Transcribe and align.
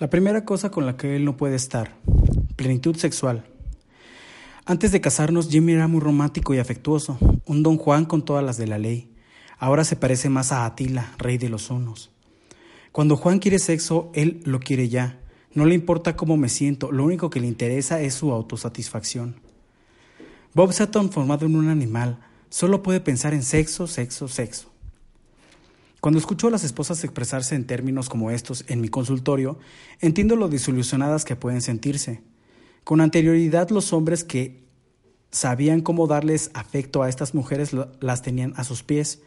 La 0.00 0.08
primera 0.08 0.46
cosa 0.46 0.70
con 0.70 0.86
la 0.86 0.96
que 0.96 1.14
él 1.14 1.26
no 1.26 1.36
puede 1.36 1.56
estar, 1.56 1.94
plenitud 2.56 2.96
sexual. 2.96 3.44
Antes 4.64 4.92
de 4.92 5.02
casarnos, 5.02 5.50
Jimmy 5.50 5.74
era 5.74 5.88
muy 5.88 6.00
romántico 6.00 6.54
y 6.54 6.58
afectuoso, 6.58 7.18
un 7.44 7.62
don 7.62 7.76
Juan 7.76 8.06
con 8.06 8.24
todas 8.24 8.42
las 8.42 8.56
de 8.56 8.66
la 8.66 8.78
ley. 8.78 9.14
Ahora 9.58 9.84
se 9.84 9.96
parece 9.96 10.30
más 10.30 10.52
a 10.52 10.64
Atila, 10.64 11.12
rey 11.18 11.36
de 11.36 11.50
los 11.50 11.68
unos. 11.68 12.10
Cuando 12.92 13.14
Juan 13.14 13.40
quiere 13.40 13.58
sexo, 13.58 14.10
él 14.14 14.40
lo 14.46 14.58
quiere 14.60 14.88
ya. 14.88 15.20
No 15.52 15.66
le 15.66 15.74
importa 15.74 16.16
cómo 16.16 16.38
me 16.38 16.48
siento, 16.48 16.90
lo 16.90 17.04
único 17.04 17.28
que 17.28 17.40
le 17.40 17.46
interesa 17.46 18.00
es 18.00 18.14
su 18.14 18.32
autosatisfacción. 18.32 19.34
Bob 20.54 20.72
se 20.72 20.82
ha 20.82 20.90
transformado 20.90 21.44
en 21.44 21.56
un 21.56 21.68
animal, 21.68 22.20
solo 22.48 22.82
puede 22.82 23.00
pensar 23.00 23.34
en 23.34 23.42
sexo, 23.42 23.86
sexo, 23.86 24.28
sexo. 24.28 24.69
Cuando 26.00 26.18
escucho 26.18 26.48
a 26.48 26.50
las 26.50 26.64
esposas 26.64 27.04
expresarse 27.04 27.54
en 27.54 27.66
términos 27.66 28.08
como 28.08 28.30
estos 28.30 28.64
en 28.68 28.80
mi 28.80 28.88
consultorio, 28.88 29.58
entiendo 30.00 30.34
lo 30.34 30.48
desilusionadas 30.48 31.26
que 31.26 31.36
pueden 31.36 31.60
sentirse. 31.60 32.22
Con 32.84 33.02
anterioridad 33.02 33.68
los 33.68 33.92
hombres 33.92 34.24
que 34.24 34.64
sabían 35.30 35.82
cómo 35.82 36.06
darles 36.06 36.50
afecto 36.54 37.02
a 37.02 37.08
estas 37.08 37.34
mujeres 37.34 37.72
las 38.00 38.22
tenían 38.22 38.54
a 38.56 38.64
sus 38.64 38.82
pies. 38.82 39.20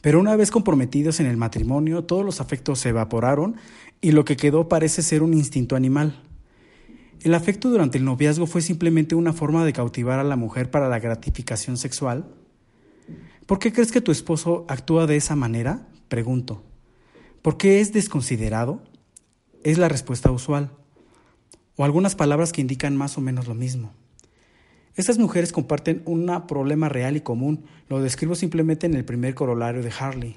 Pero 0.00 0.20
una 0.20 0.36
vez 0.36 0.52
comprometidos 0.52 1.18
en 1.18 1.26
el 1.26 1.36
matrimonio, 1.36 2.04
todos 2.04 2.24
los 2.24 2.40
afectos 2.40 2.78
se 2.78 2.90
evaporaron 2.90 3.56
y 4.00 4.12
lo 4.12 4.24
que 4.24 4.36
quedó 4.36 4.68
parece 4.68 5.02
ser 5.02 5.22
un 5.24 5.34
instinto 5.34 5.74
animal. 5.74 6.22
El 7.20 7.34
afecto 7.34 7.68
durante 7.68 7.98
el 7.98 8.04
noviazgo 8.04 8.46
fue 8.46 8.62
simplemente 8.62 9.16
una 9.16 9.32
forma 9.32 9.64
de 9.64 9.72
cautivar 9.72 10.20
a 10.20 10.24
la 10.24 10.36
mujer 10.36 10.70
para 10.70 10.88
la 10.88 11.00
gratificación 11.00 11.76
sexual. 11.76 12.26
¿Por 13.46 13.58
qué 13.58 13.72
crees 13.72 13.90
que 13.90 14.00
tu 14.00 14.12
esposo 14.12 14.64
actúa 14.68 15.08
de 15.08 15.16
esa 15.16 15.34
manera? 15.34 15.88
Pregunto. 16.08 16.62
¿Por 17.42 17.56
qué 17.56 17.80
es 17.80 17.92
desconsiderado? 17.92 18.82
Es 19.64 19.78
la 19.78 19.88
respuesta 19.88 20.30
usual. 20.30 20.70
O 21.76 21.84
algunas 21.84 22.14
palabras 22.14 22.52
que 22.52 22.60
indican 22.60 22.96
más 22.96 23.18
o 23.18 23.20
menos 23.20 23.46
lo 23.46 23.54
mismo. 23.54 23.92
Estas 24.96 25.18
mujeres 25.18 25.52
comparten 25.52 26.02
un 26.06 26.26
problema 26.46 26.88
real 26.88 27.16
y 27.16 27.20
común. 27.20 27.64
Lo 27.88 28.00
describo 28.00 28.34
simplemente 28.34 28.86
en 28.86 28.94
el 28.94 29.04
primer 29.04 29.34
corolario 29.34 29.82
de 29.82 29.92
Harley. 29.98 30.36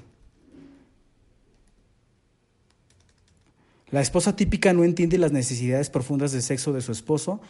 La 3.90 4.00
esposa 4.00 4.36
típica 4.36 4.72
no 4.72 4.84
entiende 4.84 5.18
las 5.18 5.32
necesidades 5.32 5.90
profundas 5.90 6.30
de 6.30 6.42
sexo 6.42 6.72
de 6.72 6.80
su 6.80 6.92
esposo, 6.92 7.40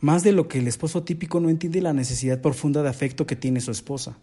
más 0.00 0.22
de 0.22 0.32
lo 0.32 0.48
que 0.48 0.58
el 0.58 0.68
esposo 0.68 1.02
típico 1.02 1.40
no 1.40 1.50
entiende 1.50 1.82
la 1.82 1.92
necesidad 1.92 2.40
profunda 2.40 2.82
de 2.82 2.88
afecto 2.88 3.26
que 3.26 3.36
tiene 3.36 3.60
su 3.60 3.70
esposa. 3.70 4.16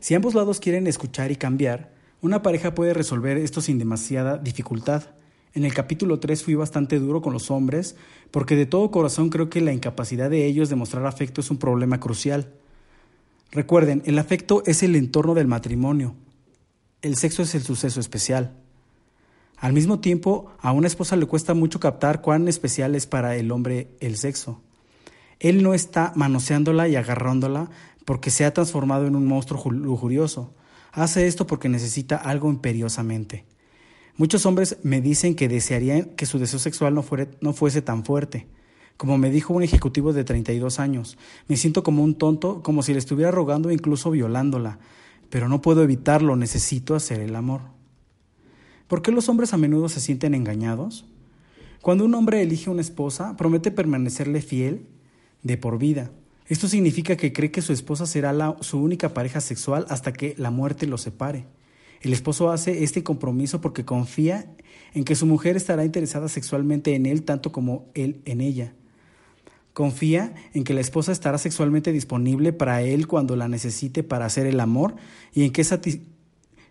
Si 0.00 0.14
ambos 0.14 0.34
lados 0.34 0.60
quieren 0.60 0.86
escuchar 0.86 1.30
y 1.30 1.36
cambiar, 1.36 1.93
una 2.24 2.40
pareja 2.40 2.74
puede 2.74 2.94
resolver 2.94 3.36
esto 3.36 3.60
sin 3.60 3.78
demasiada 3.78 4.38
dificultad. 4.38 5.10
En 5.52 5.66
el 5.66 5.74
capítulo 5.74 6.20
3 6.20 6.42
fui 6.42 6.54
bastante 6.54 6.98
duro 6.98 7.20
con 7.20 7.34
los 7.34 7.50
hombres, 7.50 7.96
porque 8.30 8.56
de 8.56 8.64
todo 8.64 8.90
corazón 8.90 9.28
creo 9.28 9.50
que 9.50 9.60
la 9.60 9.74
incapacidad 9.74 10.30
de 10.30 10.46
ellos 10.46 10.70
de 10.70 10.74
mostrar 10.74 11.04
afecto 11.04 11.42
es 11.42 11.50
un 11.50 11.58
problema 11.58 12.00
crucial. 12.00 12.54
Recuerden, 13.52 14.02
el 14.06 14.18
afecto 14.18 14.62
es 14.64 14.82
el 14.82 14.96
entorno 14.96 15.34
del 15.34 15.48
matrimonio. 15.48 16.14
El 17.02 17.16
sexo 17.16 17.42
es 17.42 17.54
el 17.54 17.62
suceso 17.62 18.00
especial. 18.00 18.56
Al 19.58 19.74
mismo 19.74 20.00
tiempo, 20.00 20.50
a 20.60 20.72
una 20.72 20.86
esposa 20.86 21.16
le 21.16 21.26
cuesta 21.26 21.52
mucho 21.52 21.78
captar 21.78 22.22
cuán 22.22 22.48
especial 22.48 22.94
es 22.94 23.06
para 23.06 23.36
el 23.36 23.52
hombre 23.52 23.90
el 24.00 24.16
sexo. 24.16 24.62
Él 25.40 25.62
no 25.62 25.74
está 25.74 26.14
manoseándola 26.16 26.88
y 26.88 26.96
agarrándola 26.96 27.68
porque 28.06 28.30
se 28.30 28.46
ha 28.46 28.54
transformado 28.54 29.06
en 29.06 29.14
un 29.14 29.26
monstruo 29.26 29.70
lujurioso. 29.70 30.54
Hace 30.94 31.26
esto 31.26 31.46
porque 31.46 31.68
necesita 31.68 32.16
algo 32.16 32.48
imperiosamente. 32.50 33.44
Muchos 34.16 34.46
hombres 34.46 34.78
me 34.84 35.00
dicen 35.00 35.34
que 35.34 35.48
desearían 35.48 36.04
que 36.14 36.24
su 36.24 36.38
deseo 36.38 36.60
sexual 36.60 36.94
no, 36.94 37.52
fuese 37.52 37.82
tan 37.82 38.04
fuerte. 38.04 38.46
Como 38.96 39.18
me 39.18 39.28
dijo 39.28 39.52
un 39.52 39.64
ejecutivo 39.64 40.12
de 40.12 40.22
32 40.22 40.78
años, 40.78 41.18
me 41.48 41.56
siento 41.56 41.82
como 41.82 42.04
un 42.04 42.14
tonto, 42.14 42.62
como 42.62 42.84
si 42.84 42.92
le 42.92 43.00
estuviera 43.00 43.32
rogando 43.32 43.70
e 43.70 43.74
incluso 43.74 44.12
violándola, 44.12 44.78
pero 45.30 45.48
no 45.48 45.60
puedo 45.60 45.82
evitarlo, 45.82 46.36
necesito 46.36 46.94
hacer 46.94 47.18
el 47.18 47.34
amor. 47.34 47.62
¿Por 48.86 49.02
qué 49.02 49.10
los 49.10 49.28
hombres 49.28 49.52
a 49.52 49.56
menudo 49.56 49.88
se 49.88 49.98
sienten 49.98 50.32
engañados? 50.32 51.06
Cuando 51.82 52.04
un 52.04 52.14
hombre 52.14 52.40
elige 52.40 52.70
una 52.70 52.82
esposa, 52.82 53.36
promete 53.36 53.72
permanecerle 53.72 54.40
fiel 54.42 54.86
de 55.42 55.56
por 55.56 55.76
vida. 55.76 56.12
Esto 56.46 56.68
significa 56.68 57.16
que 57.16 57.32
cree 57.32 57.50
que 57.50 57.62
su 57.62 57.72
esposa 57.72 58.06
será 58.06 58.56
su 58.60 58.78
única 58.78 59.14
pareja 59.14 59.40
sexual 59.40 59.86
hasta 59.88 60.12
que 60.12 60.34
la 60.36 60.50
muerte 60.50 60.86
los 60.86 61.00
separe. 61.00 61.46
El 62.02 62.12
esposo 62.12 62.50
hace 62.50 62.84
este 62.84 63.02
compromiso 63.02 63.62
porque 63.62 63.86
confía 63.86 64.46
en 64.92 65.04
que 65.04 65.14
su 65.14 65.24
mujer 65.24 65.56
estará 65.56 65.86
interesada 65.86 66.28
sexualmente 66.28 66.94
en 66.94 67.06
él 67.06 67.22
tanto 67.22 67.50
como 67.50 67.86
él 67.94 68.20
en 68.26 68.42
ella. 68.42 68.74
Confía 69.72 70.34
en 70.52 70.64
que 70.64 70.74
la 70.74 70.82
esposa 70.82 71.12
estará 71.12 71.38
sexualmente 71.38 71.92
disponible 71.92 72.52
para 72.52 72.82
él 72.82 73.06
cuando 73.06 73.36
la 73.36 73.48
necesite 73.48 74.02
para 74.02 74.26
hacer 74.26 74.46
el 74.46 74.60
amor 74.60 74.96
y 75.32 75.44
en 75.44 75.52
que 75.52 75.64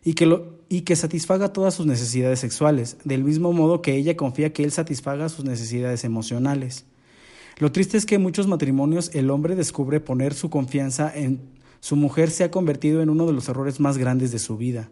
y 0.06 0.14
que, 0.14 0.26
lo, 0.26 0.60
y 0.70 0.82
que 0.82 0.96
satisfaga 0.96 1.52
todas 1.52 1.74
sus 1.74 1.86
necesidades 1.86 2.40
sexuales, 2.40 2.98
del 3.04 3.24
mismo 3.24 3.54
modo 3.54 3.82
que 3.82 3.96
ella 3.96 4.16
confía 4.18 4.54
que 4.54 4.64
él 4.64 4.72
satisfaga 4.72 5.30
sus 5.30 5.46
necesidades 5.46 6.04
emocionales. 6.04 6.86
Lo 7.64 7.72
triste 7.72 7.96
es 7.96 8.06
que 8.06 8.16
en 8.16 8.22
muchos 8.22 8.46
matrimonios 8.46 9.10
el 9.16 9.30
hombre 9.30 9.56
descubre 9.56 10.02
poner 10.02 10.34
su 10.34 10.50
confianza 10.50 11.10
en 11.16 11.40
su 11.80 11.96
mujer 11.96 12.30
se 12.30 12.44
ha 12.44 12.52
convertido 12.52 13.02
en 13.02 13.10
uno 13.10 13.26
de 13.26 13.32
los 13.32 13.48
errores 13.48 13.80
más 13.80 13.98
grandes 13.98 14.34
de 14.34 14.40
su 14.40 14.58
vida. 14.58 14.90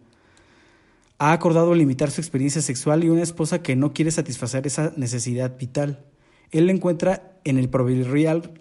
Ha 1.18 1.32
acordado 1.32 1.74
limitar 1.74 2.10
su 2.10 2.22
experiencia 2.22 2.62
sexual 2.62 3.04
y 3.04 3.10
una 3.10 3.20
esposa 3.22 3.62
que 3.62 3.76
no 3.76 3.92
quiere 3.92 4.10
satisfacer 4.10 4.66
esa 4.66 4.94
necesidad 4.96 5.58
vital. 5.58 6.06
Él 6.50 6.70
encuentra 6.70 7.36
en 7.44 7.58
el 7.58 7.68
proverbial, 7.68 8.58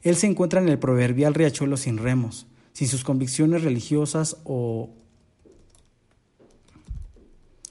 él 0.00 0.16
se 0.16 0.26
encuentra 0.26 0.62
en 0.62 0.70
el 0.70 0.78
proverbial 0.78 1.34
riachuelo 1.34 1.76
sin 1.76 1.98
remos, 1.98 2.46
sin 2.72 2.88
sus 2.88 3.04
convicciones 3.04 3.62
religiosas 3.62 4.38
o 4.44 4.88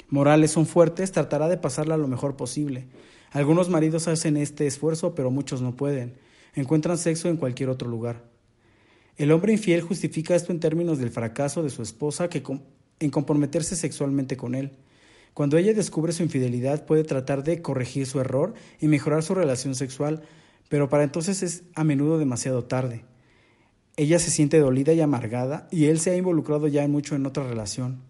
morales 0.07 0.51
son 0.51 0.67
fuertes, 0.67 1.11
tratará 1.11 1.47
de 1.47 1.57
pasarla 1.57 1.97
lo 1.97 2.07
mejor 2.07 2.35
posible. 2.35 2.85
Algunos 3.31 3.69
maridos 3.69 4.07
hacen 4.07 4.38
este 4.38 4.66
esfuerzo, 4.66 5.13
pero 5.13 5.29
muchos 5.31 5.62
no 5.62 5.75
pueden. 5.75 6.16
Encuentran 6.56 6.97
sexo 6.97 7.29
en 7.29 7.38
cualquier 7.38 7.69
otro 7.69 7.88
lugar. 7.88 8.23
El 9.17 9.31
hombre 9.31 9.53
infiel 9.53 9.81
justifica 9.81 10.35
esto 10.35 10.51
en 10.51 10.59
términos 10.59 10.97
del 10.97 11.09
fracaso 11.09 11.62
de 11.62 11.69
su 11.69 11.81
esposa 11.81 12.29
que 12.29 12.41
en 13.00 13.09
comprometerse 13.09 13.75
sexualmente 13.75 14.38
con 14.38 14.56
él. 14.56 14.72
Cuando 15.34 15.57
ella 15.57 15.73
descubre 15.73 16.12
su 16.12 16.23
infidelidad 16.23 16.85
puede 16.85 17.03
tratar 17.03 17.44
de 17.44 17.62
corregir 17.62 18.07
su 18.07 18.19
error 18.19 18.53
y 18.79 18.88
mejorar 18.88 19.22
su 19.22 19.35
relación 19.35 19.75
sexual, 19.75 20.23
pero 20.69 20.90
para 20.90 21.03
entonces 21.03 21.44
es 21.44 21.63
a 21.75 21.84
menudo 21.84 22.17
demasiado 22.17 22.63
tarde. 22.63 23.06
Ella 23.96 24.19
se 24.19 24.31
siente 24.31 24.59
dolida 24.59 24.94
y 24.94 25.01
amargada 25.01 25.67
y 25.72 25.85
él 25.85 26.00
se 26.00 26.11
ha 26.11 26.16
involucrado 26.16 26.67
ya 26.67 26.88
mucho 26.88 27.16
en 27.16 27.25
otra 27.25 27.47
relación. 27.47 28.09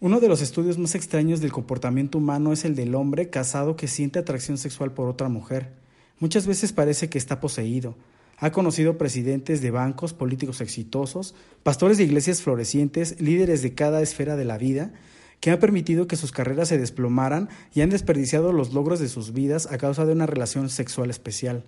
Uno 0.00 0.20
de 0.20 0.28
los 0.28 0.42
estudios 0.42 0.78
más 0.78 0.94
extraños 0.94 1.40
del 1.40 1.50
comportamiento 1.50 2.18
humano 2.18 2.52
es 2.52 2.64
el 2.64 2.76
del 2.76 2.94
hombre 2.94 3.30
casado 3.30 3.74
que 3.74 3.88
siente 3.88 4.20
atracción 4.20 4.56
sexual 4.56 4.92
por 4.92 5.08
otra 5.08 5.28
mujer. 5.28 5.72
Muchas 6.20 6.46
veces 6.46 6.72
parece 6.72 7.08
que 7.08 7.18
está 7.18 7.40
poseído. 7.40 7.96
Ha 8.36 8.52
conocido 8.52 8.96
presidentes 8.96 9.60
de 9.60 9.72
bancos, 9.72 10.12
políticos 10.12 10.60
exitosos, 10.60 11.34
pastores 11.64 11.98
de 11.98 12.04
iglesias 12.04 12.42
florecientes, 12.42 13.20
líderes 13.20 13.60
de 13.62 13.74
cada 13.74 14.00
esfera 14.00 14.36
de 14.36 14.44
la 14.44 14.56
vida, 14.56 14.92
que 15.40 15.50
han 15.50 15.58
permitido 15.58 16.06
que 16.06 16.14
sus 16.14 16.30
carreras 16.30 16.68
se 16.68 16.78
desplomaran 16.78 17.48
y 17.74 17.80
han 17.80 17.90
desperdiciado 17.90 18.52
los 18.52 18.72
logros 18.72 19.00
de 19.00 19.08
sus 19.08 19.32
vidas 19.32 19.66
a 19.66 19.78
causa 19.78 20.06
de 20.06 20.12
una 20.12 20.26
relación 20.26 20.70
sexual 20.70 21.10
especial. 21.10 21.64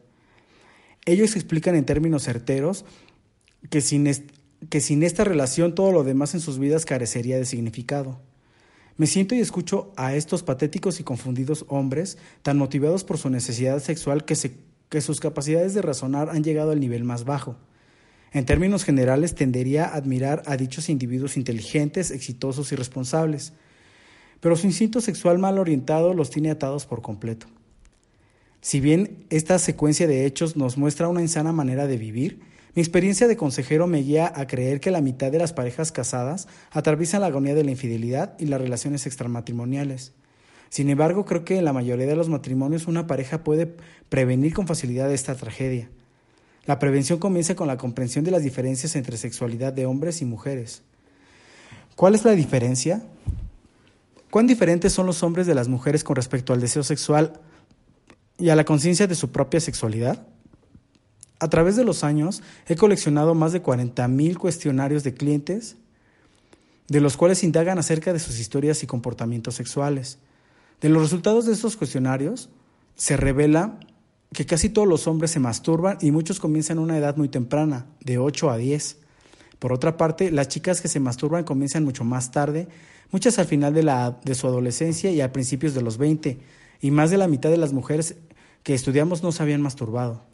Ellos 1.04 1.34
explican 1.34 1.74
en 1.74 1.84
términos 1.84 2.22
certeros 2.22 2.84
que 3.70 3.80
sin, 3.80 4.06
que 4.68 4.80
sin 4.80 5.02
esta 5.02 5.24
relación 5.24 5.74
todo 5.74 5.92
lo 5.92 6.04
demás 6.04 6.34
en 6.34 6.40
sus 6.40 6.58
vidas 6.58 6.84
carecería 6.84 7.38
de 7.38 7.46
significado. 7.46 8.20
Me 8.96 9.06
siento 9.06 9.34
y 9.34 9.40
escucho 9.40 9.92
a 9.96 10.14
estos 10.14 10.42
patéticos 10.42 11.00
y 11.00 11.04
confundidos 11.04 11.64
hombres, 11.68 12.18
tan 12.42 12.58
motivados 12.58 13.02
por 13.02 13.16
su 13.16 13.30
necesidad 13.30 13.82
sexual 13.82 14.26
que, 14.26 14.36
que 14.90 15.00
sus 15.00 15.20
capacidades 15.20 15.72
de 15.72 15.80
razonar 15.80 16.28
han 16.28 16.44
llegado 16.44 16.72
al 16.72 16.80
nivel 16.80 17.04
más 17.04 17.24
bajo. 17.24 17.56
En 18.32 18.44
términos 18.44 18.84
generales, 18.84 19.34
tendería 19.34 19.86
a 19.86 19.94
admirar 19.94 20.42
a 20.46 20.56
dichos 20.56 20.90
individuos 20.90 21.36
inteligentes, 21.36 22.10
exitosos 22.10 22.70
y 22.72 22.76
responsables, 22.76 23.54
pero 24.40 24.56
su 24.56 24.66
instinto 24.66 25.00
sexual 25.00 25.38
mal 25.38 25.58
orientado 25.58 26.12
los 26.14 26.30
tiene 26.30 26.50
atados 26.50 26.84
por 26.84 27.02
completo. 27.02 27.46
Si 28.60 28.80
bien 28.80 29.24
esta 29.30 29.58
secuencia 29.58 30.06
de 30.06 30.26
hechos 30.26 30.56
nos 30.56 30.76
muestra 30.76 31.08
una 31.08 31.22
insana 31.22 31.52
manera 31.52 31.86
de 31.86 31.96
vivir, 31.96 32.40
mi 32.74 32.82
experiencia 32.82 33.26
de 33.26 33.36
consejero 33.36 33.86
me 33.86 34.02
guía 34.02 34.32
a 34.34 34.46
creer 34.46 34.80
que 34.80 34.90
la 34.90 35.00
mitad 35.00 35.32
de 35.32 35.38
las 35.38 35.52
parejas 35.52 35.90
casadas 35.90 36.46
atraviesan 36.70 37.22
la 37.22 37.26
agonía 37.26 37.54
de 37.54 37.64
la 37.64 37.72
infidelidad 37.72 38.34
y 38.38 38.46
las 38.46 38.60
relaciones 38.60 39.06
extramatrimoniales. 39.06 40.12
Sin 40.68 40.88
embargo, 40.88 41.24
creo 41.24 41.44
que 41.44 41.58
en 41.58 41.64
la 41.64 41.72
mayoría 41.72 42.06
de 42.06 42.14
los 42.14 42.28
matrimonios 42.28 42.86
una 42.86 43.08
pareja 43.08 43.42
puede 43.42 43.74
prevenir 44.08 44.54
con 44.54 44.68
facilidad 44.68 45.12
esta 45.12 45.34
tragedia. 45.34 45.90
La 46.64 46.78
prevención 46.78 47.18
comienza 47.18 47.56
con 47.56 47.66
la 47.66 47.76
comprensión 47.76 48.24
de 48.24 48.30
las 48.30 48.44
diferencias 48.44 48.94
entre 48.94 49.16
sexualidad 49.16 49.72
de 49.72 49.86
hombres 49.86 50.22
y 50.22 50.24
mujeres. 50.24 50.82
¿Cuál 51.96 52.14
es 52.14 52.24
la 52.24 52.32
diferencia? 52.32 53.02
¿Cuán 54.30 54.46
diferentes 54.46 54.92
son 54.92 55.06
los 55.06 55.24
hombres 55.24 55.48
de 55.48 55.56
las 55.56 55.66
mujeres 55.66 56.04
con 56.04 56.14
respecto 56.14 56.52
al 56.52 56.60
deseo 56.60 56.84
sexual 56.84 57.40
y 58.38 58.50
a 58.50 58.56
la 58.56 58.64
conciencia 58.64 59.08
de 59.08 59.16
su 59.16 59.32
propia 59.32 59.58
sexualidad? 59.58 60.24
A 61.40 61.48
través 61.48 61.74
de 61.74 61.84
los 61.84 62.04
años 62.04 62.42
he 62.68 62.76
coleccionado 62.76 63.34
más 63.34 63.52
de 63.52 63.62
40.000 63.62 64.36
cuestionarios 64.36 65.04
de 65.04 65.14
clientes, 65.14 65.76
de 66.88 67.00
los 67.00 67.16
cuales 67.16 67.42
indagan 67.42 67.78
acerca 67.78 68.12
de 68.12 68.18
sus 68.18 68.38
historias 68.38 68.82
y 68.82 68.86
comportamientos 68.86 69.54
sexuales. 69.54 70.18
De 70.82 70.90
los 70.90 71.02
resultados 71.02 71.46
de 71.46 71.54
estos 71.54 71.76
cuestionarios 71.76 72.50
se 72.94 73.16
revela 73.16 73.80
que 74.34 74.44
casi 74.44 74.68
todos 74.68 74.86
los 74.86 75.06
hombres 75.06 75.30
se 75.30 75.40
masturban 75.40 75.96
y 76.02 76.10
muchos 76.10 76.40
comienzan 76.40 76.76
a 76.76 76.82
una 76.82 76.98
edad 76.98 77.16
muy 77.16 77.28
temprana, 77.28 77.86
de 78.00 78.18
8 78.18 78.50
a 78.50 78.58
10. 78.58 78.98
Por 79.58 79.72
otra 79.72 79.96
parte, 79.96 80.30
las 80.30 80.48
chicas 80.48 80.82
que 80.82 80.88
se 80.88 81.00
masturban 81.00 81.44
comienzan 81.44 81.84
mucho 81.84 82.04
más 82.04 82.32
tarde, 82.32 82.68
muchas 83.12 83.38
al 83.38 83.46
final 83.46 83.72
de, 83.72 83.82
la, 83.82 84.18
de 84.24 84.34
su 84.34 84.46
adolescencia 84.46 85.10
y 85.10 85.22
a 85.22 85.32
principios 85.32 85.72
de 85.72 85.80
los 85.80 85.96
20, 85.96 86.38
y 86.82 86.90
más 86.90 87.10
de 87.10 87.16
la 87.16 87.28
mitad 87.28 87.50
de 87.50 87.56
las 87.56 87.72
mujeres 87.72 88.16
que 88.62 88.74
estudiamos 88.74 89.22
no 89.22 89.32
se 89.32 89.42
habían 89.42 89.62
masturbado. 89.62 90.29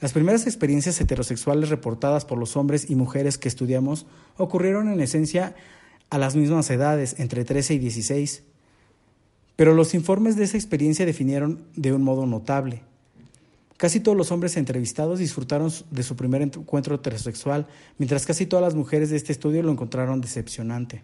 Las 0.00 0.12
primeras 0.12 0.46
experiencias 0.46 1.00
heterosexuales 1.00 1.70
reportadas 1.70 2.24
por 2.24 2.38
los 2.38 2.56
hombres 2.56 2.88
y 2.88 2.94
mujeres 2.94 3.36
que 3.36 3.48
estudiamos 3.48 4.06
ocurrieron 4.36 4.88
en 4.88 5.00
esencia 5.00 5.56
a 6.10 6.18
las 6.18 6.36
mismas 6.36 6.70
edades, 6.70 7.18
entre 7.18 7.44
13 7.44 7.74
y 7.74 7.78
16. 7.78 8.44
Pero 9.56 9.74
los 9.74 9.94
informes 9.94 10.36
de 10.36 10.44
esa 10.44 10.56
experiencia 10.56 11.04
definieron 11.04 11.64
de 11.74 11.92
un 11.92 12.02
modo 12.02 12.26
notable. 12.26 12.82
Casi 13.76 13.98
todos 13.98 14.16
los 14.16 14.30
hombres 14.30 14.56
entrevistados 14.56 15.18
disfrutaron 15.18 15.72
de 15.90 16.02
su 16.04 16.14
primer 16.14 16.42
encuentro 16.42 16.94
heterosexual, 16.94 17.66
mientras 17.98 18.24
casi 18.24 18.46
todas 18.46 18.64
las 18.64 18.74
mujeres 18.74 19.10
de 19.10 19.16
este 19.16 19.32
estudio 19.32 19.62
lo 19.64 19.72
encontraron 19.72 20.20
decepcionante. 20.20 21.02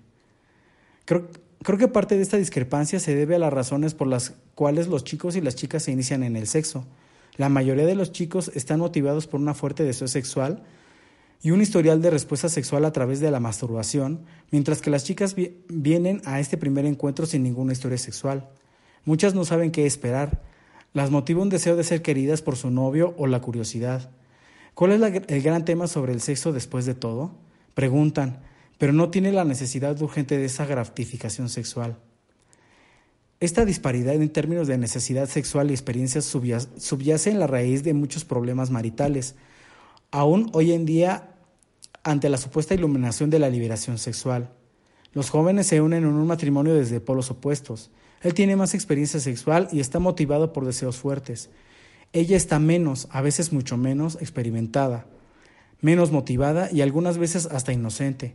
Creo, 1.05 1.29
creo, 1.63 1.79
que 1.79 1.89
parte 1.89 2.17
de 2.17 2.23
esta 2.23 2.37
discrepancia 2.37 3.01
se 3.01 3.15
debe 3.15 3.35
a 3.35 3.39
las 3.41 3.53
razones 3.53 3.95
por 3.95 4.07
las 4.07 4.35
cuales 4.55 4.87
los 4.87 5.03
chicos 5.03 5.37
y 5.37 5.41
las 5.41 5.57
chicas 5.57 5.83
se 5.83 5.93
inician 5.93 6.23
en 6.23 6.37
el 6.37 6.47
sexo. 6.47 6.85
La 7.37 7.49
mayoría 7.49 7.87
de 7.87 7.97
los 7.97 8.13
chicos 8.13 8.51
están 8.55 8.79
motivados 8.79 9.27
por 9.27 9.41
una 9.41 9.55
fuerte 9.55 9.83
deseo 9.83 10.07
sexual 10.07 10.63
y 11.43 11.51
un 11.51 11.61
historial 11.61 12.01
de 12.01 12.11
respuesta 12.11 12.49
sexual 12.49 12.85
a 12.85 12.93
través 12.93 13.21
de 13.21 13.31
la 13.31 13.41
masturbación, 13.41 14.25
mientras 14.51 14.81
que 14.81 14.91
las 14.91 15.05
chicas 15.05 15.35
vienen 15.69 16.23
a 16.25 16.41
este 16.41 16.57
primer 16.57 16.87
encuentro 16.87 17.27
sin 17.27 17.43
ninguna 17.43 17.73
historia 17.73 17.99
sexual. 17.99 18.49
Muchas 19.05 19.35
no 19.35 19.45
saben 19.45 19.71
qué 19.71 19.85
esperar. 19.85 20.43
Las 20.93 21.11
motiva 21.11 21.43
un 21.43 21.51
deseo 21.51 21.77
de 21.77 21.85
ser 21.85 22.03
queridas 22.03 22.41
por 22.41 22.57
su 22.57 22.71
novio 22.71 23.15
o 23.19 23.27
la 23.27 23.41
curiosidad. 23.41 24.11
¿Cuál 24.75 24.93
es 24.93 25.23
el 25.29 25.43
gran 25.43 25.65
tema 25.65 25.87
sobre 25.87 26.13
el 26.13 26.21
sexo 26.21 26.53
después 26.53 26.87
de 26.87 26.95
todo? 26.95 27.33
Preguntan, 27.75 28.41
pero 28.79 28.93
no 28.93 29.11
tiene 29.11 29.33
la 29.33 29.45
necesidad 29.45 30.01
urgente 30.01 30.39
de 30.39 30.47
esa 30.47 30.67
gratificación 30.67 31.49
sexual. 31.49 31.99
Esta 33.41 33.65
disparidad 33.65 34.15
en 34.15 34.29
términos 34.31 34.69
de 34.69 34.79
necesidad 34.79 35.29
sexual 35.29 35.71
y 35.71 35.75
experiencias 35.75 36.25
subyace 36.25 37.31
en 37.31 37.41
la 37.41 37.47
raíz 37.47 37.83
de 37.83 37.93
muchos 37.93 38.25
problemas 38.25 38.71
maritales, 38.71 39.35
aún 40.11 40.51
hoy 40.53 40.73
en 40.73 40.87
día 40.87 41.35
ante 42.05 42.29
la 42.29 42.37
supuesta 42.37 42.75
iluminación 42.75 43.31
de 43.31 43.39
la 43.39 43.51
liberación 43.51 43.99
sexual. 43.99 44.51
Los 45.13 45.31
jóvenes 45.31 45.67
se 45.67 45.81
unen 45.81 46.05
en 46.05 46.11
un 46.11 46.27
matrimonio 46.27 46.75
desde 46.75 47.01
polos 47.01 47.31
opuestos. 47.31 47.91
Él 48.23 48.35
tiene 48.35 48.57
más 48.57 48.75
experiencia 48.75 49.21
sexual 49.21 49.69
y 49.73 49.81
está 49.81 49.99
motivado 49.99 50.53
por 50.53 50.65
deseos 50.65 50.97
fuertes. 50.97 51.51
Ella 52.13 52.37
está 52.37 52.59
menos, 52.59 53.09
a 53.11 53.23
veces 53.23 53.53
mucho 53.53 53.77
menos, 53.77 54.17
experimentada, 54.21 55.07
menos 55.81 56.13
motivada 56.13 56.71
y 56.71 56.81
algunas 56.81 57.19
veces 57.19 57.47
hasta 57.47 57.73
inocente. 57.73 58.35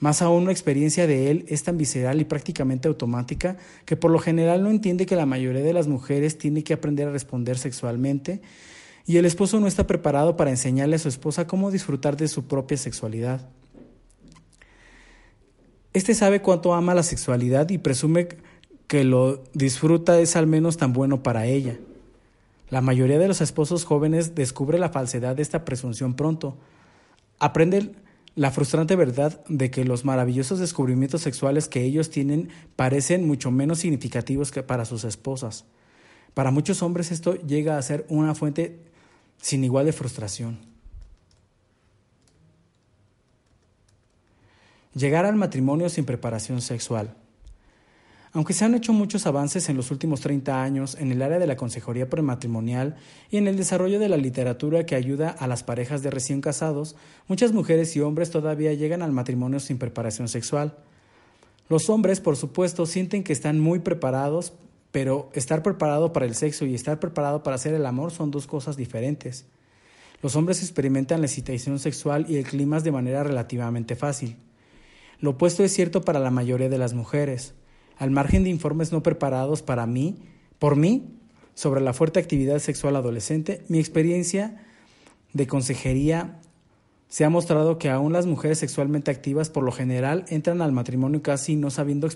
Más 0.00 0.22
aún, 0.22 0.44
la 0.44 0.52
experiencia 0.52 1.06
de 1.06 1.30
él 1.30 1.44
es 1.48 1.62
tan 1.62 1.78
visceral 1.78 2.20
y 2.20 2.24
prácticamente 2.24 2.88
automática 2.88 3.56
que 3.84 3.96
por 3.96 4.10
lo 4.10 4.18
general 4.18 4.62
no 4.62 4.70
entiende 4.70 5.06
que 5.06 5.16
la 5.16 5.26
mayoría 5.26 5.62
de 5.62 5.72
las 5.72 5.86
mujeres 5.86 6.36
tiene 6.36 6.64
que 6.64 6.74
aprender 6.74 7.08
a 7.08 7.12
responder 7.12 7.58
sexualmente 7.58 8.42
y 9.06 9.18
el 9.18 9.24
esposo 9.24 9.60
no 9.60 9.66
está 9.66 9.86
preparado 9.86 10.36
para 10.36 10.50
enseñarle 10.50 10.96
a 10.96 10.98
su 10.98 11.08
esposa 11.08 11.46
cómo 11.46 11.70
disfrutar 11.70 12.16
de 12.16 12.28
su 12.28 12.44
propia 12.44 12.76
sexualidad. 12.76 13.48
Este 15.92 16.14
sabe 16.14 16.42
cuánto 16.42 16.74
ama 16.74 16.94
la 16.94 17.02
sexualidad 17.02 17.68
y 17.70 17.78
presume 17.78 18.28
que 18.88 19.04
lo 19.04 19.44
disfruta 19.52 20.18
es 20.18 20.36
al 20.36 20.46
menos 20.46 20.76
tan 20.76 20.92
bueno 20.92 21.22
para 21.22 21.46
ella. 21.46 21.78
La 22.70 22.80
mayoría 22.80 23.18
de 23.18 23.28
los 23.28 23.40
esposos 23.40 23.84
jóvenes 23.84 24.34
descubre 24.34 24.78
la 24.78 24.88
falsedad 24.88 25.36
de 25.36 25.42
esta 25.42 25.64
presunción 25.64 26.14
pronto. 26.14 26.56
Aprende 27.38 27.92
la 28.36 28.50
frustrante 28.50 28.96
verdad 28.96 29.44
de 29.48 29.70
que 29.70 29.84
los 29.84 30.04
maravillosos 30.04 30.58
descubrimientos 30.58 31.22
sexuales 31.22 31.68
que 31.68 31.82
ellos 31.82 32.10
tienen 32.10 32.48
parecen 32.74 33.26
mucho 33.26 33.50
menos 33.50 33.78
significativos 33.78 34.50
que 34.50 34.62
para 34.62 34.84
sus 34.84 35.04
esposas. 35.04 35.64
Para 36.34 36.50
muchos 36.50 36.82
hombres 36.82 37.12
esto 37.12 37.34
llega 37.34 37.78
a 37.78 37.82
ser 37.82 38.04
una 38.08 38.34
fuente 38.34 38.80
sin 39.40 39.62
igual 39.62 39.86
de 39.86 39.92
frustración. 39.92 40.58
Llegar 44.94 45.26
al 45.26 45.36
matrimonio 45.36 45.88
sin 45.88 46.04
preparación 46.04 46.60
sexual. 46.60 47.16
Aunque 48.34 48.52
se 48.52 48.64
han 48.64 48.74
hecho 48.74 48.92
muchos 48.92 49.28
avances 49.28 49.68
en 49.68 49.76
los 49.76 49.92
últimos 49.92 50.20
30 50.20 50.60
años 50.60 50.96
en 50.98 51.12
el 51.12 51.22
área 51.22 51.38
de 51.38 51.46
la 51.46 51.54
consejería 51.54 52.10
prematrimonial 52.10 52.96
y 53.30 53.36
en 53.36 53.46
el 53.46 53.56
desarrollo 53.56 54.00
de 54.00 54.08
la 54.08 54.16
literatura 54.16 54.84
que 54.84 54.96
ayuda 54.96 55.30
a 55.30 55.46
las 55.46 55.62
parejas 55.62 56.02
de 56.02 56.10
recién 56.10 56.40
casados, 56.40 56.96
muchas 57.28 57.52
mujeres 57.52 57.94
y 57.94 58.00
hombres 58.00 58.30
todavía 58.30 58.74
llegan 58.74 59.02
al 59.02 59.12
matrimonio 59.12 59.60
sin 59.60 59.78
preparación 59.78 60.26
sexual. 60.26 60.74
Los 61.68 61.88
hombres, 61.88 62.20
por 62.20 62.34
supuesto, 62.34 62.86
sienten 62.86 63.22
que 63.22 63.32
están 63.32 63.60
muy 63.60 63.78
preparados, 63.78 64.52
pero 64.90 65.30
estar 65.34 65.62
preparado 65.62 66.12
para 66.12 66.26
el 66.26 66.34
sexo 66.34 66.66
y 66.66 66.74
estar 66.74 66.98
preparado 66.98 67.44
para 67.44 67.54
hacer 67.54 67.72
el 67.72 67.86
amor 67.86 68.10
son 68.10 68.32
dos 68.32 68.48
cosas 68.48 68.76
diferentes. 68.76 69.46
Los 70.22 70.34
hombres 70.34 70.60
experimentan 70.60 71.20
la 71.20 71.28
excitación 71.28 71.78
sexual 71.78 72.26
y 72.28 72.34
el 72.34 72.44
clima 72.44 72.80
de 72.80 72.90
manera 72.90 73.22
relativamente 73.22 73.94
fácil. 73.94 74.34
Lo 75.20 75.30
opuesto 75.30 75.62
es 75.62 75.72
cierto 75.72 76.00
para 76.02 76.18
la 76.18 76.32
mayoría 76.32 76.68
de 76.68 76.78
las 76.78 76.94
mujeres 76.94 77.54
al 77.98 78.10
margen 78.10 78.44
de 78.44 78.50
informes 78.50 78.92
no 78.92 79.02
preparados 79.02 79.62
para 79.62 79.86
mí, 79.86 80.16
por 80.58 80.76
mí, 80.76 81.14
sobre 81.54 81.80
la 81.80 81.92
fuerte 81.92 82.18
actividad 82.18 82.58
sexual 82.58 82.96
adolescente, 82.96 83.64
mi 83.68 83.78
experiencia 83.78 84.64
de 85.32 85.46
consejería 85.46 86.40
se 87.08 87.24
ha 87.24 87.30
mostrado 87.30 87.78
que 87.78 87.90
aún 87.90 88.12
las 88.12 88.26
mujeres 88.26 88.58
sexualmente 88.58 89.10
activas 89.10 89.50
por 89.50 89.62
lo 89.62 89.70
general 89.70 90.24
entran 90.28 90.60
al 90.62 90.72
matrimonio 90.72 91.22
casi 91.22 91.54
no, 91.54 91.70
sabiendo 91.70 92.08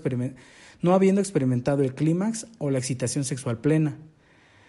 no 0.82 0.94
habiendo 0.94 1.20
experimentado 1.20 1.82
el 1.82 1.94
clímax 1.94 2.46
o 2.58 2.70
la 2.70 2.78
excitación 2.78 3.25
sexual 3.25 3.58
plena. 3.58 3.97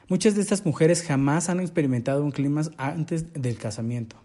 Muchas 0.08 0.36
de 0.36 0.42
estas 0.42 0.66
mujeres 0.66 1.04
jamás 1.04 1.50
han 1.50 1.60
experimentado 1.60 2.24
un 2.24 2.32
clímax 2.32 2.72
antes 2.78 3.34
del 3.34 3.58
casamiento. 3.58 4.18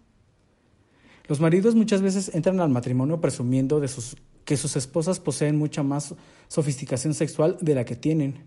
Los 1.26 1.41
maridos 1.41 1.75
muchas 1.75 2.03
veces 2.03 2.35
entran 2.35 2.61
al 2.61 2.69
matrimonio 2.69 3.21
presumiendo 3.21 3.81
de 3.81 3.88
sus 3.88 4.17
que 4.45 4.57
sus 4.57 4.77
esposas 4.77 5.21
poseen 5.21 5.57
mucha 5.57 5.83
más 5.83 6.15
sofisticación 6.49 7.15
sexual 7.15 7.57
de 7.61 7.75
la 7.75 7.85
que 7.85 7.97
tienen. 7.97 8.45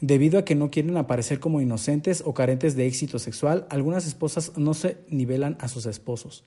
Debido 0.00 0.38
a 0.38 0.44
que 0.44 0.54
no 0.54 0.70
quieren 0.70 0.96
aparecer 0.96 1.40
como 1.40 1.60
inocentes 1.60 2.22
o 2.26 2.34
carentes 2.34 2.76
de 2.76 2.86
éxito 2.86 3.18
sexual, 3.18 3.66
algunas 3.70 4.06
esposas 4.06 4.52
no 4.56 4.74
se 4.74 4.98
nivelan 5.08 5.56
a 5.60 5.68
sus 5.68 5.86
esposos. 5.86 6.44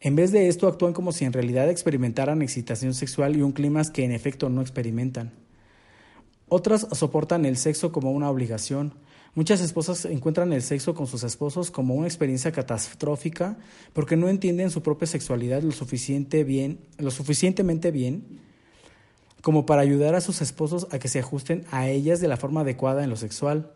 En 0.00 0.14
vez 0.14 0.30
de 0.30 0.48
esto, 0.48 0.68
actúan 0.68 0.92
como 0.92 1.10
si 1.12 1.24
en 1.24 1.32
realidad 1.32 1.68
experimentaran 1.68 2.40
excitación 2.40 2.94
sexual 2.94 3.36
y 3.36 3.42
un 3.42 3.52
clima 3.52 3.82
que 3.92 4.04
en 4.04 4.12
efecto 4.12 4.48
no 4.48 4.60
experimentan. 4.60 5.32
Otras 6.48 6.86
soportan 6.92 7.44
el 7.44 7.56
sexo 7.56 7.92
como 7.92 8.12
una 8.12 8.30
obligación, 8.30 8.94
Muchas 9.38 9.60
esposas 9.60 10.04
encuentran 10.04 10.52
el 10.52 10.62
sexo 10.62 10.96
con 10.96 11.06
sus 11.06 11.22
esposos 11.22 11.70
como 11.70 11.94
una 11.94 12.08
experiencia 12.08 12.50
catastrófica 12.50 13.56
porque 13.92 14.16
no 14.16 14.28
entienden 14.28 14.68
su 14.72 14.82
propia 14.82 15.06
sexualidad 15.06 15.62
lo, 15.62 15.70
suficiente 15.70 16.42
bien, 16.42 16.80
lo 16.98 17.12
suficientemente 17.12 17.92
bien 17.92 18.40
como 19.40 19.64
para 19.64 19.82
ayudar 19.82 20.16
a 20.16 20.20
sus 20.20 20.40
esposos 20.40 20.88
a 20.90 20.98
que 20.98 21.06
se 21.06 21.20
ajusten 21.20 21.64
a 21.70 21.88
ellas 21.88 22.18
de 22.18 22.26
la 22.26 22.36
forma 22.36 22.62
adecuada 22.62 23.04
en 23.04 23.10
lo 23.10 23.14
sexual. 23.14 23.70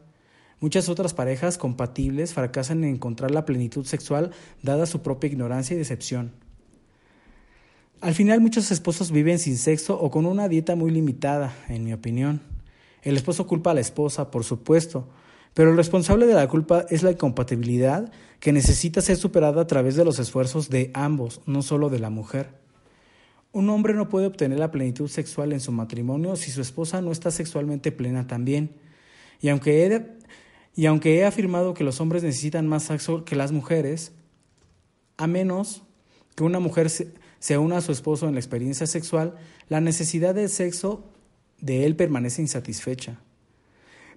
Muchas 0.58 0.88
otras 0.88 1.14
parejas 1.14 1.58
compatibles 1.58 2.34
fracasan 2.34 2.82
en 2.82 2.94
encontrar 2.96 3.30
la 3.30 3.44
plenitud 3.44 3.86
sexual 3.86 4.32
dada 4.62 4.84
su 4.84 5.00
propia 5.02 5.28
ignorancia 5.28 5.76
y 5.76 5.78
decepción. 5.78 6.32
Al 8.00 8.14
final 8.14 8.40
muchos 8.40 8.72
esposos 8.72 9.12
viven 9.12 9.38
sin 9.38 9.56
sexo 9.56 9.96
o 9.96 10.10
con 10.10 10.26
una 10.26 10.48
dieta 10.48 10.74
muy 10.74 10.90
limitada, 10.90 11.54
en 11.68 11.84
mi 11.84 11.92
opinión. 11.92 12.40
El 13.02 13.16
esposo 13.16 13.46
culpa 13.46 13.70
a 13.70 13.74
la 13.74 13.80
esposa, 13.80 14.32
por 14.32 14.42
supuesto, 14.42 15.06
pero 15.54 15.70
el 15.70 15.76
responsable 15.76 16.26
de 16.26 16.34
la 16.34 16.48
culpa 16.48 16.86
es 16.88 17.02
la 17.02 17.12
incompatibilidad 17.12 18.10
que 18.40 18.52
necesita 18.52 19.00
ser 19.00 19.16
superada 19.16 19.62
a 19.62 19.66
través 19.66 19.96
de 19.96 20.04
los 20.04 20.18
esfuerzos 20.18 20.70
de 20.70 20.90
ambos, 20.94 21.40
no 21.46 21.62
solo 21.62 21.90
de 21.90 21.98
la 21.98 22.10
mujer. 22.10 22.50
Un 23.52 23.68
hombre 23.68 23.92
no 23.92 24.08
puede 24.08 24.26
obtener 24.26 24.58
la 24.58 24.70
plenitud 24.70 25.08
sexual 25.08 25.52
en 25.52 25.60
su 25.60 25.72
matrimonio 25.72 26.36
si 26.36 26.50
su 26.50 26.62
esposa 26.62 27.02
no 27.02 27.12
está 27.12 27.30
sexualmente 27.30 27.92
plena 27.92 28.26
también. 28.26 28.76
Y 29.42 29.50
aunque 29.50 29.86
he, 30.74 30.86
aunque 30.86 31.18
he 31.18 31.24
afirmado 31.26 31.74
que 31.74 31.84
los 31.84 32.00
hombres 32.00 32.22
necesitan 32.22 32.66
más 32.66 32.84
sexo 32.84 33.26
que 33.26 33.36
las 33.36 33.52
mujeres, 33.52 34.12
a 35.18 35.26
menos 35.26 35.82
que 36.34 36.44
una 36.44 36.60
mujer 36.60 36.88
se 36.88 37.58
une 37.58 37.76
a 37.76 37.82
su 37.82 37.92
esposo 37.92 38.26
en 38.26 38.34
la 38.34 38.40
experiencia 38.40 38.86
sexual, 38.86 39.34
la 39.68 39.82
necesidad 39.82 40.34
de 40.34 40.48
sexo 40.48 41.04
de 41.60 41.84
él 41.84 41.94
permanece 41.94 42.40
insatisfecha. 42.40 43.20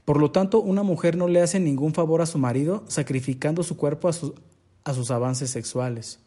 Por 0.05 0.19
lo 0.19 0.29
tanto, 0.29 0.62
una 0.62 0.83
mujer 0.83 1.17
no 1.17 1.27
le 1.27 1.41
hace 1.41 1.59
ningún 1.59 1.93
favor 1.93 2.21
a 2.21 2.27
su 2.27 2.38
marido 2.38 2.85
sacrificando 2.88 3.63
su 3.63 3.75
cuerpo 3.75 4.07
a, 4.07 4.93
sus 4.93 5.12
avances 5.12 5.50
sexuales. 5.50 6.19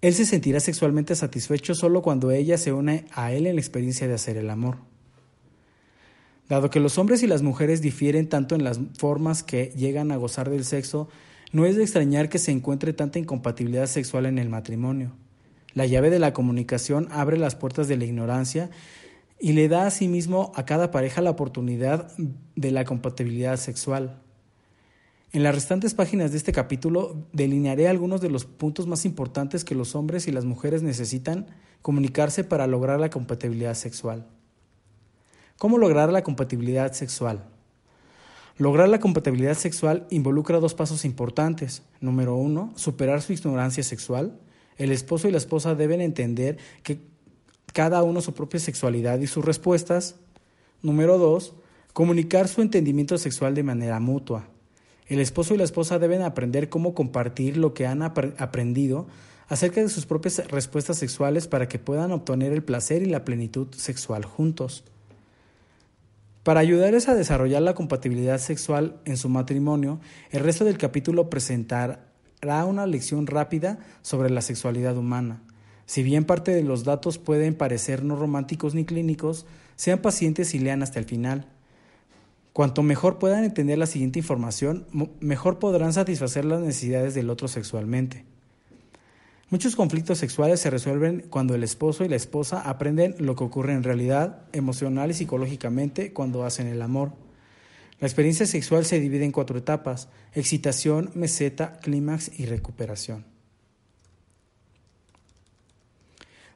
Él 0.00 0.14
se 0.14 0.24
sentirá 0.24 0.58
sexualmente 0.60 1.14
satisfecho 1.14 1.74
solo 1.74 2.00
cuando 2.00 2.30
ella 2.30 2.56
se 2.56 2.72
une 2.72 3.04
a 3.12 3.32
él 3.32 3.46
en 3.46 3.56
la 3.56 3.60
experiencia 3.60 4.08
de 4.08 4.14
hacer 4.14 4.38
el 4.38 4.48
amor. 4.48 4.78
Dado 6.48 6.70
que 6.70 6.80
los 6.80 6.96
hombres 6.96 7.22
y 7.22 7.26
las 7.26 7.42
mujeres 7.42 7.82
difieren 7.82 8.28
tanto 8.28 8.54
en 8.54 8.64
las 8.64 8.80
formas 8.96 9.42
que 9.42 9.72
llegan 9.76 10.10
a 10.10 10.16
gozar 10.16 10.48
del 10.48 10.64
sexo, 10.64 11.08
no 11.52 11.66
es 11.66 11.76
de 11.76 11.82
extrañar 11.82 12.30
que 12.30 12.38
se 12.38 12.52
encuentre 12.52 12.94
tanta 12.94 13.18
incompatibilidad 13.18 13.86
sexual 13.86 14.24
en 14.24 14.38
el 14.38 14.48
matrimonio. 14.48 15.12
La 15.74 15.84
llave 15.84 16.08
de 16.08 16.18
la 16.18 16.32
comunicación 16.32 17.08
abre 17.10 17.36
las 17.36 17.54
puertas 17.54 17.86
de 17.86 17.98
la 17.98 18.06
ignorancia 18.06 18.70
y 19.40 19.52
le 19.52 19.68
da 19.68 19.86
asimismo 19.86 20.52
a 20.54 20.64
cada 20.64 20.90
pareja 20.90 21.22
la 21.22 21.30
oportunidad 21.30 22.12
de 22.56 22.70
la 22.70 22.84
compatibilidad 22.84 23.56
sexual. 23.56 24.20
En 25.30 25.42
las 25.42 25.54
restantes 25.54 25.94
páginas 25.94 26.30
de 26.30 26.38
este 26.38 26.52
capítulo 26.52 27.26
delinearé 27.32 27.86
algunos 27.86 28.20
de 28.20 28.30
los 28.30 28.46
puntos 28.46 28.86
más 28.86 29.04
importantes 29.04 29.64
que 29.64 29.74
los 29.74 29.94
hombres 29.94 30.26
y 30.26 30.32
las 30.32 30.44
mujeres 30.44 30.82
necesitan 30.82 31.46
comunicarse 31.82 32.44
para 32.44 32.66
lograr 32.66 32.98
la 32.98 33.10
compatibilidad 33.10 33.74
sexual. 33.74 34.26
¿Cómo 35.58 35.76
lograr 35.76 36.10
la 36.10 36.22
compatibilidad 36.22 36.92
sexual? 36.92 37.44
Lograr 38.56 38.88
la 38.88 39.00
compatibilidad 39.00 39.54
sexual 39.54 40.06
involucra 40.10 40.60
dos 40.60 40.74
pasos 40.74 41.04
importantes. 41.04 41.82
Número 42.00 42.34
uno, 42.34 42.72
superar 42.74 43.22
su 43.22 43.32
ignorancia 43.32 43.84
sexual. 43.84 44.40
El 44.78 44.92
esposo 44.92 45.28
y 45.28 45.30
la 45.30 45.38
esposa 45.38 45.74
deben 45.74 46.00
entender 46.00 46.58
que 46.82 47.00
cada 47.72 48.02
uno 48.02 48.20
su 48.20 48.34
propia 48.34 48.60
sexualidad 48.60 49.18
y 49.20 49.26
sus 49.26 49.44
respuestas. 49.44 50.16
Número 50.82 51.18
dos, 51.18 51.54
comunicar 51.92 52.48
su 52.48 52.62
entendimiento 52.62 53.18
sexual 53.18 53.54
de 53.54 53.62
manera 53.62 54.00
mutua. 54.00 54.48
El 55.06 55.20
esposo 55.20 55.54
y 55.54 55.58
la 55.58 55.64
esposa 55.64 55.98
deben 55.98 56.22
aprender 56.22 56.68
cómo 56.68 56.94
compartir 56.94 57.56
lo 57.56 57.72
que 57.74 57.86
han 57.86 58.02
aprendido 58.02 59.06
acerca 59.48 59.80
de 59.80 59.88
sus 59.88 60.06
propias 60.06 60.46
respuestas 60.48 60.98
sexuales 60.98 61.48
para 61.48 61.68
que 61.68 61.78
puedan 61.78 62.12
obtener 62.12 62.52
el 62.52 62.62
placer 62.62 63.02
y 63.02 63.06
la 63.06 63.24
plenitud 63.24 63.68
sexual 63.74 64.24
juntos. 64.24 64.84
Para 66.42 66.60
ayudarles 66.60 67.08
a 67.08 67.14
desarrollar 67.14 67.62
la 67.62 67.74
compatibilidad 67.74 68.38
sexual 68.38 69.00
en 69.04 69.16
su 69.16 69.28
matrimonio, 69.28 70.00
el 70.30 70.44
resto 70.44 70.64
del 70.64 70.78
capítulo 70.78 71.30
presentará 71.30 72.00
una 72.66 72.86
lección 72.86 73.26
rápida 73.26 73.78
sobre 74.02 74.30
la 74.30 74.42
sexualidad 74.42 74.96
humana. 74.96 75.42
Si 75.88 76.02
bien 76.02 76.26
parte 76.26 76.52
de 76.52 76.62
los 76.62 76.84
datos 76.84 77.16
pueden 77.16 77.54
parecer 77.54 78.04
no 78.04 78.14
románticos 78.14 78.74
ni 78.74 78.84
clínicos, 78.84 79.46
sean 79.74 80.00
pacientes 80.00 80.52
y 80.52 80.58
lean 80.58 80.82
hasta 80.82 80.98
el 80.98 81.06
final. 81.06 81.46
Cuanto 82.52 82.82
mejor 82.82 83.18
puedan 83.18 83.42
entender 83.42 83.78
la 83.78 83.86
siguiente 83.86 84.18
información, 84.18 84.86
mejor 85.20 85.58
podrán 85.58 85.94
satisfacer 85.94 86.44
las 86.44 86.60
necesidades 86.60 87.14
del 87.14 87.30
otro 87.30 87.48
sexualmente. 87.48 88.26
Muchos 89.48 89.76
conflictos 89.76 90.18
sexuales 90.18 90.60
se 90.60 90.68
resuelven 90.68 91.24
cuando 91.30 91.54
el 91.54 91.64
esposo 91.64 92.04
y 92.04 92.08
la 92.08 92.16
esposa 92.16 92.60
aprenden 92.60 93.14
lo 93.18 93.34
que 93.34 93.44
ocurre 93.44 93.72
en 93.72 93.82
realidad, 93.82 94.42
emocional 94.52 95.10
y 95.10 95.14
psicológicamente, 95.14 96.12
cuando 96.12 96.44
hacen 96.44 96.66
el 96.66 96.82
amor. 96.82 97.12
La 97.98 98.06
experiencia 98.06 98.44
sexual 98.44 98.84
se 98.84 99.00
divide 99.00 99.24
en 99.24 99.32
cuatro 99.32 99.56
etapas, 99.56 100.10
excitación, 100.34 101.10
meseta, 101.14 101.78
clímax 101.80 102.38
y 102.38 102.44
recuperación. 102.44 103.37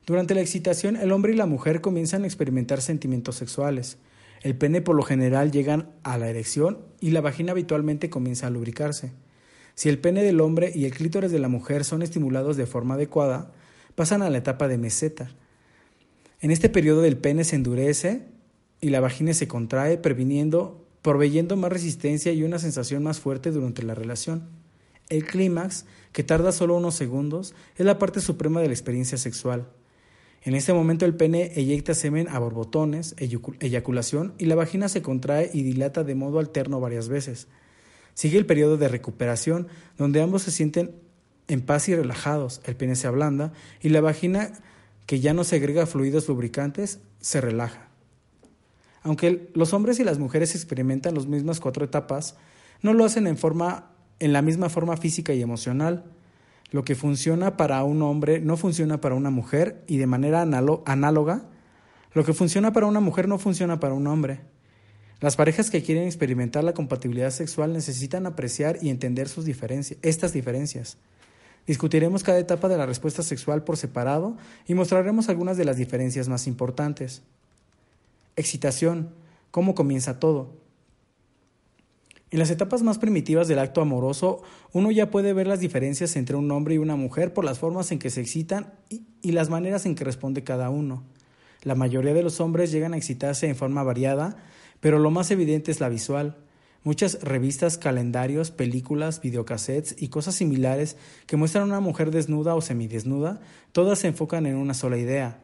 Durante 0.05 0.35
la 0.35 0.41
excitación, 0.41 0.97
el 0.97 1.13
hombre 1.13 1.33
y 1.33 1.37
la 1.37 1.47
mujer 1.47 1.81
comienzan 1.81 2.25
a 2.25 2.27
experimentar 2.27 2.83
sentimientos 2.83 3.37
sexuales. 3.37 3.99
El 4.43 4.57
pene 4.57 4.81
por 4.81 4.97
lo 4.97 5.05
general 5.05 5.53
llega 5.53 5.87
a 6.03 6.19
la 6.19 6.29
erección 6.29 6.79
y 7.01 7.11
la 7.11 7.21
vagina 7.21 7.53
habitualmente 7.53 8.11
comienza 8.11 8.49
a 8.49 8.51
lubricarse. 8.51 9.13
Si 9.77 9.89
el 9.89 10.01
pene 10.01 10.25
del 10.25 10.41
hombre 10.41 10.73
y 10.75 10.85
el 10.85 10.93
clítoris 10.93 11.31
de 11.31 11.39
la 11.39 11.49
mujer 11.49 11.85
son 11.85 12.03
estimulados 12.03 12.57
de 12.57 12.67
forma 12.67 12.95
adecuada, 12.95 13.53
pasan 13.95 14.23
a 14.23 14.31
la 14.31 14.39
etapa 14.39 14.67
de 14.67 14.79
meseta. 14.79 15.31
En 16.41 16.51
este 16.51 16.69
periodo 16.69 17.05
el 17.05 17.17
pene 17.17 17.45
se 17.45 17.55
endurece 17.55 18.27
y 18.81 18.91
la 18.91 18.99
vagina 18.99 19.33
se 19.33 19.47
contrae, 19.47 19.97
previniendo, 19.99 20.85
proveyendo 21.03 21.57
más 21.57 21.73
resistencia 21.73 22.33
y 22.33 22.43
una 22.43 22.59
sensación 22.59 23.05
más 23.05 23.21
fuerte 23.21 23.53
durante 23.53 23.85
la 23.85 23.95
relación. 23.95 24.49
El 25.09 25.25
clímax, 25.25 25.85
que 26.11 26.25
tarda 26.25 26.51
solo 26.51 26.77
unos 26.77 26.97
segundos, 26.97 27.55
es 27.77 27.87
la 27.87 28.01
parte 28.01 28.21
suprema 28.21 28.61
de 28.61 28.67
la 28.67 28.75
experiencia 28.75 29.19
sexual. 29.19 29.69
En 30.45 30.55
este 30.55 30.73
momento 30.73 31.07
el 31.07 31.15
pene 31.15 31.53
eyecta 31.55 31.95
semen 31.95 32.29
a 32.29 32.39
borbotones, 32.39 33.15
eyaculación, 33.19 34.35
y 34.39 34.47
la 34.47 34.57
vagina 34.57 34.89
se 34.89 35.01
contrae 35.01 35.51
y 35.53 35.63
dilata 35.63 36.03
de 36.03 36.17
modo 36.17 36.41
alterno 36.41 36.81
varias 36.81 37.09
veces. 37.09 37.47
Sigue 38.15 38.39
el 38.39 38.47
periodo 38.47 38.77
de 38.77 38.89
recuperación, 38.89 39.69
donde 39.99 40.21
ambos 40.21 40.43
se 40.43 40.51
sienten 40.51 40.97
en 41.47 41.61
paz 41.61 41.89
y 41.89 41.95
relajados, 41.95 42.61
el 42.65 42.77
pene 42.77 42.97
se 42.97 43.07
ablanda 43.07 43.53
y 43.81 43.91
la 43.91 44.01
vagina, 44.01 44.53
que 45.07 45.21
ya 45.21 45.33
no 45.33 45.45
segrega 45.45 45.87
fluidos 45.87 46.29
lubricantes, 46.29 47.01
se 47.21 47.41
relaja. 47.41 47.89
Aunque 49.03 49.51
los 49.55 49.73
hombres 49.73 50.01
y 50.01 50.05
las 50.05 50.19
mujeres 50.19 50.55
experimentan 50.55 51.15
las 51.15 51.27
mismas 51.27 51.61
cuatro 51.61 51.85
etapas, 51.85 52.37
no 52.83 52.95
lo 52.95 53.05
hacen 53.05 53.27
en, 53.27 53.37
en 54.19 54.33
la 54.33 54.43
misma 54.43 54.69
forma 54.69 54.97
física 54.97 55.33
y 55.35 55.43
emocional. 55.43 56.05
Lo 56.73 56.85
que 56.85 56.95
funciona 56.95 57.59
para 57.59 57.85
un 57.85 58.01
hombre 58.01 58.41
no 58.41 58.57
funciona 58.57 59.01
para 59.01 59.15
una 59.15 59.29
mujer 59.29 59.85
y 59.87 59.99
de 59.99 60.07
manera 60.07 60.41
análoga, 60.41 61.45
lo 62.15 62.25
que 62.25 62.33
funciona 62.33 62.73
para 62.73 62.87
una 62.87 63.01
mujer 63.01 63.29
no 63.29 63.39
funciona 63.39 63.79
para 63.79 63.93
un 63.93 64.07
hombre. 64.07 64.41
Las 65.21 65.37
parejas 65.37 65.71
que 65.71 65.83
quieren 65.83 66.05
experimentar 66.05 66.65
la 66.65 66.73
compatibilidad 66.73 67.31
sexual 67.31 67.75
necesitan 67.75 68.27
apreciar 68.27 68.79
y 68.81 68.89
entender 68.89 69.29
sus 69.29 69.45
diferencias, 69.45 69.99
estas 70.03 70.33
diferencias. 70.33 70.97
Discutiremos 71.67 72.23
cada 72.25 72.39
etapa 72.39 72.69
de 72.69 72.79
la 72.79 72.87
respuesta 72.87 73.23
sexual 73.23 73.65
por 73.65 73.77
separado 73.77 74.39
y 74.67 74.73
mostraremos 74.73 75.29
algunas 75.29 75.59
de 75.59 75.67
las 75.67 75.77
diferencias 75.77 76.29
más 76.29 76.47
importantes. 76.47 77.23
Excitación. 78.35 79.11
¿Cómo 79.51 79.75
comienza 79.75 80.19
todo? 80.19 80.62
En 82.33 82.39
las 82.39 82.51
etapas 82.51 82.83
más 82.83 82.97
primitivas 82.97 83.47
del 83.47 83.59
acto 83.59 83.83
amoroso, 83.83 84.41
uno 84.73 84.91
ya 84.91 85.11
puede 85.11 85.35
ver 85.35 85.47
las 85.47 85.61
diferencias 85.61 86.17
entre 86.17 86.35
un 86.35 86.51
hombre 86.51 86.75
y 86.75 86.79
una 86.79 86.97
mujer 86.97 87.35
por 87.35 87.45
las 87.45 87.59
formas 87.59 87.93
en 87.93 87.99
que 87.99 88.09
se 88.09 88.23
excitan 88.23 88.73
y, 88.89 89.33
las 89.33 89.51
maneras 89.51 89.85
en 89.85 89.95
que 89.95 90.05
responde 90.05 90.43
cada 90.43 90.71
uno. 90.71 91.05
La 91.63 91.75
mayoría 91.75 92.15
de 92.15 92.23
los 92.23 92.41
hombres 92.41 92.73
llegan 92.73 92.95
a 92.95 92.97
excitarse 92.97 93.49
en 93.49 93.55
forma 93.55 93.83
variada, 93.83 94.39
pero 94.81 94.99
lo 94.99 95.11
más 95.11 95.31
evidente 95.31 95.71
es 95.71 95.81
la 95.81 95.91
visual. 95.91 96.39
Muchas 96.85 97.23
revistas, 97.23 97.77
calendarios, 97.77 98.51
películas, 98.51 99.21
videocassettes 99.21 99.95
y 99.99 100.09
cosas 100.09 100.35
similares 100.35 100.97
que 101.27 101.37
muestran 101.37 101.65
a 101.65 101.67
una 101.67 101.81
mujer 101.81 102.11
desnuda 102.11 102.55
o 102.55 102.63
semidesnuda, 102.63 103.43
todas 103.73 103.99
se 103.99 104.09
enfocan 104.09 104.47
en 104.47 104.57
una 104.57 104.73
sola 104.73 104.97
idea. 104.97 105.41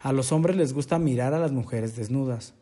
A 0.00 0.10
los 0.10 0.32
hombres 0.32 0.56
les 0.56 0.72
gusta 0.72 0.98
mirar 0.98 1.34
a 1.34 1.38
las 1.38 1.52
mujeres 1.52 1.94
desnudas. 1.94 2.54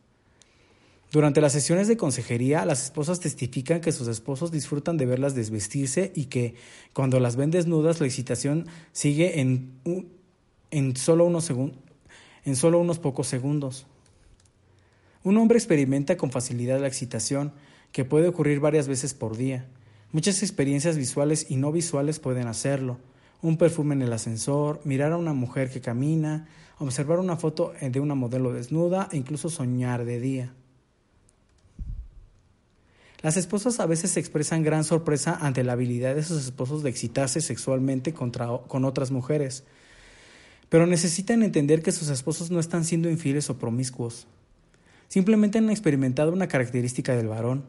Durante 1.10 1.40
las 1.40 1.52
sesiones 1.52 1.88
de 1.88 1.96
consejería, 1.96 2.64
las 2.64 2.84
esposas 2.84 3.18
testifican 3.18 3.80
que 3.80 3.90
sus 3.90 4.06
esposos 4.06 4.52
disfrutan 4.52 4.96
de 4.96 5.06
verlas 5.06 5.34
desvestirse 5.34 6.12
y 6.14 6.26
que 6.26 6.54
cuando 6.92 7.18
las 7.18 7.34
ven 7.34 7.50
desnudas 7.50 8.00
la 8.00 8.06
excitación 8.06 8.66
sigue 8.92 9.40
en, 9.40 9.72
solo, 10.94 11.24
unos 11.24 11.50
en 11.50 12.56
solo 12.56 12.78
unos 12.78 13.00
pocos 13.00 13.26
segundos. 13.26 13.86
Un 15.24 15.36
hombre 15.36 15.58
experimenta 15.58 16.16
con 16.16 16.30
facilidad 16.30 16.80
la 16.80 16.86
excitación, 16.86 17.52
que 17.90 18.04
puede 18.04 18.28
ocurrir 18.28 18.60
varias 18.60 18.86
veces 18.86 19.12
por 19.12 19.36
día. 19.36 19.66
Muchas 20.12 20.44
experiencias 20.44 20.96
visuales 20.96 21.46
y 21.48 21.56
no 21.56 21.72
visuales 21.72 22.20
pueden 22.20 22.46
hacerlo. 22.46 22.98
Un 23.42 23.56
perfume 23.56 23.96
en 23.96 24.02
el 24.02 24.12
ascensor, 24.12 24.80
mirar 24.84 25.10
a 25.10 25.16
una 25.16 25.32
mujer 25.32 25.70
que 25.70 25.80
camina, 25.80 26.46
observar 26.78 27.18
una 27.18 27.36
foto 27.36 27.72
de 27.80 27.98
una 27.98 28.14
modelo 28.14 28.52
desnuda 28.52 29.08
e 29.10 29.16
incluso 29.16 29.50
soñar 29.50 30.04
de 30.04 30.20
día. 30.20 30.54
Las 33.22 33.36
esposas 33.36 33.80
a 33.80 33.86
veces 33.86 34.16
expresan 34.16 34.62
gran 34.62 34.82
sorpresa 34.84 35.36
ante 35.40 35.62
la 35.62 35.72
habilidad 35.72 36.14
de 36.14 36.22
sus 36.22 36.42
esposos 36.44 36.82
de 36.82 36.90
excitarse 36.90 37.42
sexualmente 37.42 38.14
contra, 38.14 38.48
con 38.66 38.84
otras 38.86 39.10
mujeres, 39.10 39.64
pero 40.70 40.86
necesitan 40.86 41.42
entender 41.42 41.82
que 41.82 41.92
sus 41.92 42.08
esposos 42.08 42.50
no 42.50 42.60
están 42.60 42.84
siendo 42.84 43.10
infieles 43.10 43.50
o 43.50 43.58
promiscuos. 43.58 44.26
Simplemente 45.08 45.58
han 45.58 45.68
experimentado 45.68 46.32
una 46.32 46.48
característica 46.48 47.14
del 47.14 47.28
varón. 47.28 47.64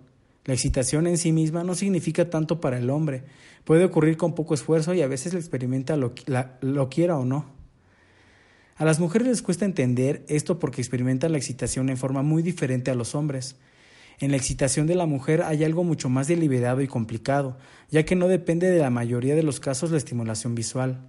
La 0.45 0.53
excitación 0.53 1.05
en 1.07 1.17
sí 1.17 1.31
misma 1.31 1.63
no 1.63 1.75
significa 1.75 2.29
tanto 2.29 2.61
para 2.61 2.77
el 2.77 2.89
hombre. 2.89 3.23
Puede 3.65 3.83
ocurrir 3.83 4.15
con 4.15 4.35
poco 4.35 4.53
esfuerzo 4.53 4.93
y 4.93 5.01
a 5.01 5.07
veces 5.07 5.33
la 5.33 5.39
experimenta 5.39 5.97
lo, 5.97 6.13
lo 6.61 6.89
quiera 6.89 7.17
o 7.17 7.25
no. 7.25 7.45
A 8.77 8.85
las 8.85 8.99
mujeres 8.99 9.27
les 9.27 9.41
cuesta 9.41 9.65
entender 9.65 10.23
esto 10.27 10.59
porque 10.59 10.81
experimentan 10.81 11.31
la 11.31 11.37
excitación 11.37 11.89
en 11.89 11.97
forma 11.97 12.21
muy 12.21 12.41
diferente 12.41 12.89
a 12.89 12.95
los 12.95 13.15
hombres. 13.15 13.55
En 14.19 14.31
la 14.31 14.37
excitación 14.37 14.87
de 14.87 14.95
la 14.95 15.05
mujer 15.05 15.41
hay 15.41 15.63
algo 15.63 15.83
mucho 15.83 16.09
más 16.09 16.27
deliberado 16.27 16.81
y 16.81 16.87
complicado, 16.87 17.57
ya 17.89 18.03
que 18.03 18.15
no 18.15 18.27
depende 18.27 18.69
de 18.69 18.79
la 18.79 18.89
mayoría 18.89 19.35
de 19.35 19.43
los 19.43 19.59
casos 19.59 19.91
la 19.91 19.97
estimulación 19.97 20.55
visual. 20.55 20.99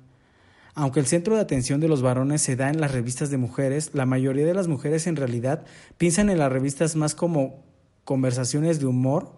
Aunque 0.75 1.01
el 1.01 1.07
centro 1.07 1.35
de 1.35 1.43
atención 1.43 1.81
de 1.81 1.89
los 1.89 2.01
varones 2.01 2.41
se 2.41 2.57
da 2.57 2.71
en 2.71 2.81
las 2.81 2.93
revistas 2.93 3.31
de 3.31 3.37
mujeres, 3.37 3.91
la 3.93 4.07
mayoría 4.07 4.47
de 4.47 4.55
las 4.55 4.69
mujeres 4.69 5.07
en 5.07 5.17
realidad 5.17 5.65
piensan 5.99 6.31
en 6.31 6.39
las 6.39 6.51
revistas 6.51 6.97
más 6.97 7.15
como 7.15 7.63
conversaciones 8.05 8.81
de 8.81 8.87
humor 8.87 9.33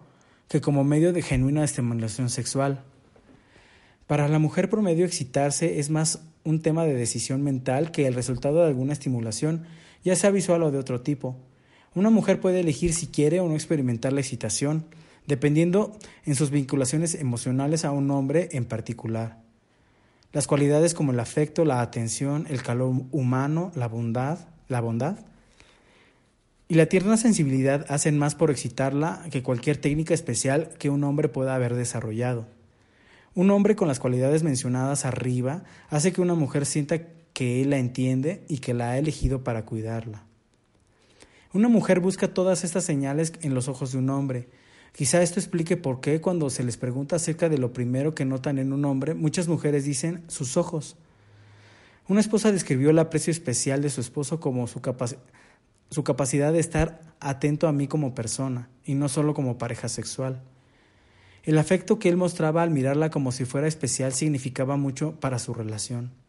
que 0.47 0.61
como 0.61 0.83
medio 0.83 1.11
de 1.11 1.21
genuina 1.21 1.63
estimulación 1.63 2.29
sexual. 2.29 2.83
Para 4.07 4.27
la 4.27 4.39
mujer 4.39 4.69
promedio 4.69 5.05
excitarse 5.05 5.79
es 5.79 5.89
más 5.89 6.21
un 6.43 6.61
tema 6.61 6.85
de 6.85 6.93
decisión 6.93 7.43
mental 7.43 7.91
que 7.91 8.07
el 8.07 8.13
resultado 8.13 8.61
de 8.61 8.67
alguna 8.67 8.93
estimulación, 8.93 9.65
ya 10.03 10.15
sea 10.15 10.29
visual 10.29 10.63
o 10.63 10.71
de 10.71 10.77
otro 10.77 11.01
tipo. 11.01 11.35
Una 11.95 12.09
mujer 12.09 12.41
puede 12.41 12.59
elegir 12.59 12.93
si 12.93 13.07
quiere 13.07 13.39
o 13.39 13.47
no 13.47 13.55
experimentar 13.55 14.11
la 14.11 14.19
excitación, 14.19 14.85
dependiendo 15.27 15.97
en 16.25 16.35
sus 16.35 16.51
vinculaciones 16.51 17.15
emocionales 17.15 17.85
a 17.85 17.91
un 17.91 18.11
hombre 18.11 18.49
en 18.51 18.65
particular. 18.65 19.41
Las 20.33 20.45
cualidades 20.45 20.93
como 20.93 21.13
el 21.13 21.19
afecto, 21.21 21.63
la 21.63 21.79
atención, 21.79 22.47
el 22.49 22.61
calor 22.61 22.93
humano, 23.11 23.71
la 23.75 23.87
bondad, 23.87 24.39
la 24.67 24.81
bondad 24.81 25.19
y 26.67 26.73
la 26.73 26.87
tierna 26.87 27.15
sensibilidad 27.15 27.85
hacen 27.87 28.17
más 28.17 28.35
por 28.35 28.51
excitarla 28.51 29.23
que 29.31 29.43
cualquier 29.43 29.77
técnica 29.77 30.13
especial 30.13 30.71
que 30.77 30.89
un 30.89 31.03
hombre 31.05 31.29
pueda 31.29 31.55
haber 31.55 31.75
desarrollado. 31.75 32.47
Un 33.35 33.51
hombre 33.51 33.77
con 33.77 33.87
las 33.87 33.99
cualidades 33.99 34.43
mencionadas 34.43 35.05
arriba 35.05 35.63
hace 35.89 36.11
que 36.11 36.21
una 36.21 36.35
mujer 36.35 36.65
sienta 36.65 36.99
que 37.31 37.61
él 37.61 37.69
la 37.69 37.77
entiende 37.77 38.43
y 38.49 38.57
que 38.57 38.73
la 38.73 38.91
ha 38.91 38.97
elegido 38.97 39.45
para 39.45 39.63
cuidarla. 39.63 40.23
Una 41.55 41.69
mujer 41.69 42.01
busca 42.01 42.33
todas 42.33 42.65
estas 42.65 42.83
señales 42.83 43.31
en 43.41 43.53
los 43.53 43.69
ojos 43.69 43.93
de 43.93 43.97
un 43.97 44.09
hombre. 44.09 44.49
Quizá 44.91 45.21
esto 45.21 45.39
explique 45.39 45.77
por 45.77 46.01
qué 46.01 46.19
cuando 46.19 46.49
se 46.49 46.65
les 46.65 46.75
pregunta 46.75 47.15
acerca 47.15 47.47
de 47.47 47.57
lo 47.57 47.71
primero 47.71 48.13
que 48.13 48.25
notan 48.25 48.57
en 48.57 48.73
un 48.73 48.83
hombre, 48.83 49.13
muchas 49.13 49.47
mujeres 49.47 49.85
dicen 49.85 50.25
sus 50.27 50.57
ojos. 50.57 50.97
Una 52.09 52.19
esposa 52.19 52.51
describió 52.51 52.89
el 52.89 52.99
aprecio 52.99 53.31
especial 53.31 53.81
de 53.81 53.89
su 53.89 54.01
esposo 54.01 54.41
como 54.41 54.67
su, 54.67 54.81
capacidad 56.03 56.51
de 56.51 56.59
estar 56.59 56.99
atento 57.21 57.69
a 57.69 57.71
mí 57.71 57.87
como 57.87 58.13
persona 58.13 58.67
y 58.83 58.95
no 58.95 59.07
solo 59.07 59.33
como 59.33 59.57
pareja 59.57 59.87
sexual. 59.87 60.41
El 61.43 61.57
afecto 61.57 61.99
que 61.99 62.09
él 62.09 62.17
mostraba 62.17 62.63
al 62.63 62.69
mirarla 62.69 63.11
como 63.11 63.31
si 63.31 63.45
fuera 63.45 63.69
especial 63.69 64.11
significaba 64.11 64.75
mucho 64.75 65.17
para 65.21 65.39
su 65.39 65.53
relación. 65.53 66.24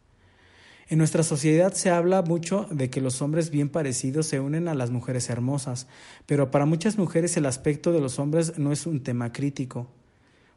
En 0.89 0.99
nuestra 0.99 1.21
sociedad 1.23 1.73
se 1.73 1.89
habla 1.89 2.21
mucho 2.21 2.65
de 2.71 2.89
que 2.89 3.01
los 3.01 3.21
hombres 3.21 3.49
bien 3.49 3.67
parecidos 3.67 4.25
se 4.25 4.39
unen 4.39 4.69
a 4.69 4.73
las 4.73 4.89
mujeres 4.89 5.29
hermosas, 5.29 5.87
pero 6.25 6.49
para 6.49 6.65
muchas 6.65 6.97
mujeres 6.97 7.35
el 7.35 7.45
aspecto 7.45 7.91
de 7.91 7.99
los 7.99 8.19
hombres 8.19 8.57
no 8.57 8.71
es 8.71 8.85
un 8.85 9.03
tema 9.03 9.33
crítico. 9.33 9.87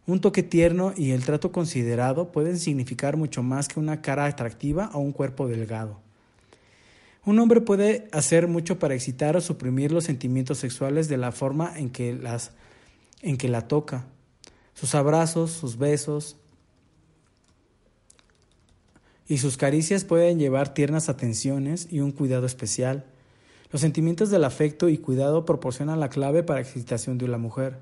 Un 0.07 0.21
toque 0.21 0.45
tierno 0.45 0.93
y 0.97 1.11
el 1.11 1.25
trato 1.25 1.51
considerado 1.51 2.31
pueden 2.31 2.59
significar 2.59 3.17
mucho 3.17 3.43
más 3.43 3.67
que 3.67 3.81
una 3.81 4.03
cara 4.03 4.27
atractiva 4.27 4.91
o 4.95 5.01
un 5.01 5.13
cuerpo 5.13 5.49
delgado. 5.49 5.99
Un 7.25 7.39
hombre 7.41 7.61
puede 7.61 8.09
hacer 8.13 8.47
mucho 8.47 8.79
para 8.79 8.95
excitar 8.95 9.37
o 9.37 9.41
suprimir 9.41 9.91
los 9.91 10.05
sentimientos 10.05 10.59
sexuales 10.59 11.09
de 11.09 11.17
la 11.17 11.33
forma 11.33 11.77
en 11.77 11.91
que, 11.91 12.15
las, 12.15 12.53
en 13.21 13.37
que 13.37 13.49
la 13.49 13.67
toca, 13.67 14.07
sus 14.75 14.95
abrazos, 14.95 15.51
sus 15.51 15.77
besos 15.77 16.37
y 19.31 19.39
sus 19.39 19.57
caricias 19.57 20.03
pueden 20.03 20.41
llevar 20.41 20.75
tiernas 20.75 21.09
atenciones 21.09 21.87
y 21.89 22.01
un 22.01 22.11
cuidado 22.11 22.47
especial. 22.47 23.05
Los 23.71 23.81
sentimientos 23.81 24.29
del 24.31 24.43
afecto 24.43 24.89
y 24.89 24.99
cuidado 24.99 25.45
proporcionan 25.45 26.01
la 26.01 26.11
clave 26.11 26.43
para 26.43 26.59
la 26.59 26.67
excitación 26.67 27.17
de 27.17 27.29
la 27.29 27.39
mujer. 27.39 27.79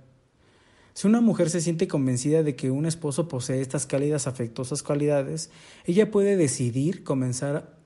Si 0.92 1.06
una 1.06 1.22
mujer 1.22 1.48
se 1.48 1.62
siente 1.62 1.88
convencida 1.88 2.42
de 2.42 2.54
que 2.54 2.70
un 2.70 2.84
esposo 2.84 3.28
posee 3.28 3.62
estas 3.62 3.86
cálidas 3.86 4.26
afectuosas 4.26 4.82
cualidades, 4.82 5.48
ella 5.86 6.10
puede 6.10 6.36
decidir 6.36 7.02
comenzar 7.02 7.78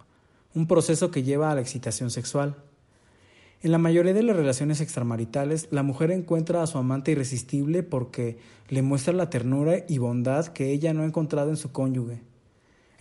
un 0.57 0.67
proceso 0.67 1.13
que 1.13 1.23
lleva 1.23 1.53
a 1.53 1.55
la 1.55 1.61
excitación 1.61 2.11
sexual. 2.11 2.57
En 3.63 3.71
la 3.71 3.79
mayoría 3.79 4.13
de 4.13 4.25
las 4.25 4.35
relaciones 4.35 4.81
extramaritales, 4.81 5.69
la 5.71 5.85
mujer 5.85 6.11
encuentra 6.11 6.65
a 6.65 6.67
su 6.67 6.79
amante 6.79 7.13
irresistible 7.13 7.85
porque 7.85 8.39
le 8.71 8.83
muestra 8.83 9.13
la 9.13 9.31
ternura 9.31 9.85
y 9.89 9.99
bondad 9.99 10.49
que 10.49 10.73
ella 10.73 10.93
no 10.95 11.03
ha 11.03 11.07
encontrado 11.07 11.51
en 11.51 11.57
su 11.57 11.71
cónyuge. 11.71 12.32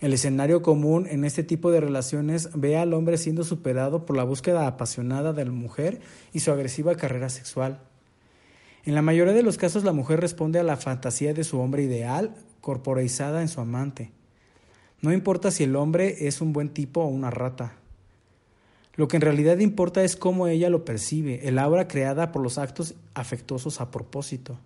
El 0.02 0.12
escenario 0.12 0.62
común 0.62 1.06
en 1.08 1.24
este 1.24 1.44
tipo 1.44 1.70
de 1.70 1.80
relaciones 1.80 2.48
ve 2.56 2.76
al 2.76 2.92
hombre 2.92 3.16
siendo 3.16 3.44
superado 3.44 4.04
por 4.04 4.16
la 4.16 4.24
búsqueda 4.24 4.66
apasionada 4.66 5.32
de 5.32 5.44
la 5.44 5.52
mujer 5.52 6.00
y 6.32 6.40
su 6.40 6.50
agresiva 6.50 6.96
carrera 6.96 7.28
sexual. 7.28 7.78
En 8.84 8.96
la 8.96 9.02
mayoría 9.02 9.32
de 9.32 9.44
los 9.44 9.58
casos 9.58 9.84
la 9.84 9.92
mujer 9.92 10.20
responde 10.20 10.58
a 10.58 10.64
la 10.64 10.76
fantasía 10.76 11.34
de 11.34 11.44
su 11.44 11.60
hombre 11.60 11.84
ideal, 11.84 12.34
corporeizada 12.60 13.42
en 13.42 13.48
su 13.48 13.60
amante. 13.60 14.10
No 15.02 15.12
importa 15.12 15.52
si 15.52 15.62
el 15.62 15.76
hombre 15.76 16.26
es 16.26 16.40
un 16.40 16.52
buen 16.52 16.70
tipo 16.70 17.02
o 17.02 17.06
una 17.06 17.30
rata. 17.30 17.76
Lo 18.96 19.06
que 19.06 19.18
en 19.18 19.22
realidad 19.22 19.58
importa 19.58 20.02
es 20.02 20.16
cómo 20.16 20.48
ella 20.48 20.68
lo 20.68 20.84
percibe, 20.84 21.46
el 21.46 21.60
aura 21.60 21.86
creada 21.86 22.32
por 22.32 22.42
los 22.42 22.58
actos 22.58 22.96
afectuosos 23.14 23.80
a 23.80 23.92
propósito. 23.92 24.58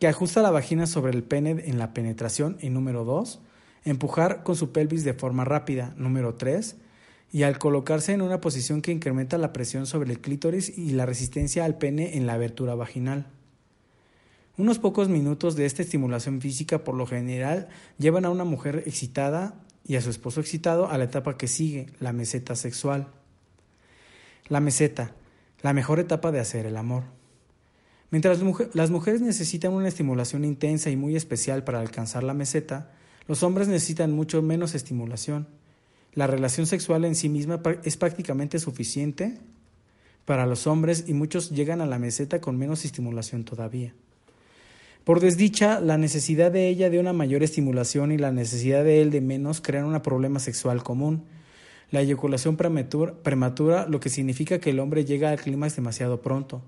que 0.00 0.08
ajusta 0.08 0.40
la 0.40 0.50
vagina 0.50 0.86
sobre 0.86 1.12
el 1.12 1.22
pene 1.22 1.64
en 1.66 1.78
la 1.78 1.92
penetración, 1.92 2.56
y 2.62 2.70
número 2.70 3.04
dos, 3.04 3.40
Empujar 3.84 4.42
con 4.42 4.56
su 4.56 4.72
pelvis 4.72 5.04
de 5.04 5.12
forma 5.12 5.44
rápida. 5.44 5.92
Número 5.98 6.34
3. 6.34 6.76
Y 7.30 7.42
al 7.42 7.58
colocarse 7.58 8.12
en 8.12 8.22
una 8.22 8.40
posición 8.40 8.80
que 8.80 8.92
incrementa 8.92 9.36
la 9.38 9.52
presión 9.52 9.86
sobre 9.86 10.10
el 10.12 10.20
clítoris 10.20 10.76
y 10.76 10.90
la 10.90 11.06
resistencia 11.06 11.64
al 11.64 11.76
pene 11.76 12.16
en 12.16 12.26
la 12.26 12.34
abertura 12.34 12.74
vaginal. 12.74 13.26
Unos 14.56 14.78
pocos 14.78 15.08
minutos 15.08 15.54
de 15.54 15.66
esta 15.66 15.82
estimulación 15.82 16.40
física 16.40 16.82
por 16.82 16.94
lo 16.94 17.06
general 17.06 17.68
llevan 17.98 18.24
a 18.24 18.30
una 18.30 18.44
mujer 18.44 18.82
excitada 18.86 19.54
y 19.84 19.96
a 19.96 20.00
su 20.00 20.10
esposo 20.10 20.40
excitado 20.40 20.90
a 20.90 20.98
la 20.98 21.04
etapa 21.04 21.36
que 21.36 21.48
sigue, 21.48 21.86
la 22.00 22.12
meseta 22.12 22.56
sexual. 22.56 23.08
La 24.48 24.60
meseta, 24.60 25.14
la 25.62 25.72
mejor 25.72 26.00
etapa 26.00 26.32
de 26.32 26.40
hacer 26.40 26.66
el 26.66 26.76
amor. 26.76 27.04
Mientras 28.10 28.40
las 28.74 28.90
mujeres 28.90 29.20
necesitan 29.20 29.72
una 29.72 29.88
estimulación 29.88 30.44
intensa 30.44 30.90
y 30.90 30.96
muy 30.96 31.14
especial 31.14 31.62
para 31.62 31.80
alcanzar 31.80 32.24
la 32.24 32.34
meseta, 32.34 32.90
los 33.26 33.42
hombres 33.42 33.68
necesitan 33.68 34.12
mucho 34.12 34.40
menos 34.40 34.74
estimulación. 34.74 35.46
La 36.14 36.26
relación 36.26 36.66
sexual 36.66 37.04
en 37.04 37.14
sí 37.14 37.28
misma 37.28 37.60
es 37.84 37.96
prácticamente 37.96 38.58
suficiente 38.58 39.38
para 40.24 40.46
los 40.46 40.66
hombres 40.66 41.04
y 41.06 41.14
muchos 41.14 41.50
llegan 41.50 41.80
a 41.80 41.86
la 41.86 41.98
meseta 41.98 42.40
con 42.40 42.58
menos 42.58 42.84
estimulación 42.84 43.44
todavía. 43.44 43.94
Por 45.04 45.20
desdicha, 45.20 45.80
la 45.80 45.96
necesidad 45.96 46.52
de 46.52 46.68
ella 46.68 46.90
de 46.90 47.00
una 47.00 47.14
mayor 47.14 47.42
estimulación 47.42 48.12
y 48.12 48.18
la 48.18 48.30
necesidad 48.30 48.84
de 48.84 49.00
él 49.00 49.10
de 49.10 49.22
menos 49.22 49.62
crean 49.62 49.86
un 49.86 49.98
problema 50.02 50.38
sexual 50.38 50.82
común. 50.82 51.24
La 51.90 52.02
eyaculación 52.02 52.58
prematura, 52.58 53.86
lo 53.88 54.00
que 54.00 54.10
significa 54.10 54.58
que 54.58 54.68
el 54.68 54.80
hombre 54.80 55.06
llega 55.06 55.30
al 55.30 55.40
clímax 55.40 55.76
demasiado 55.76 56.20
pronto. 56.20 56.60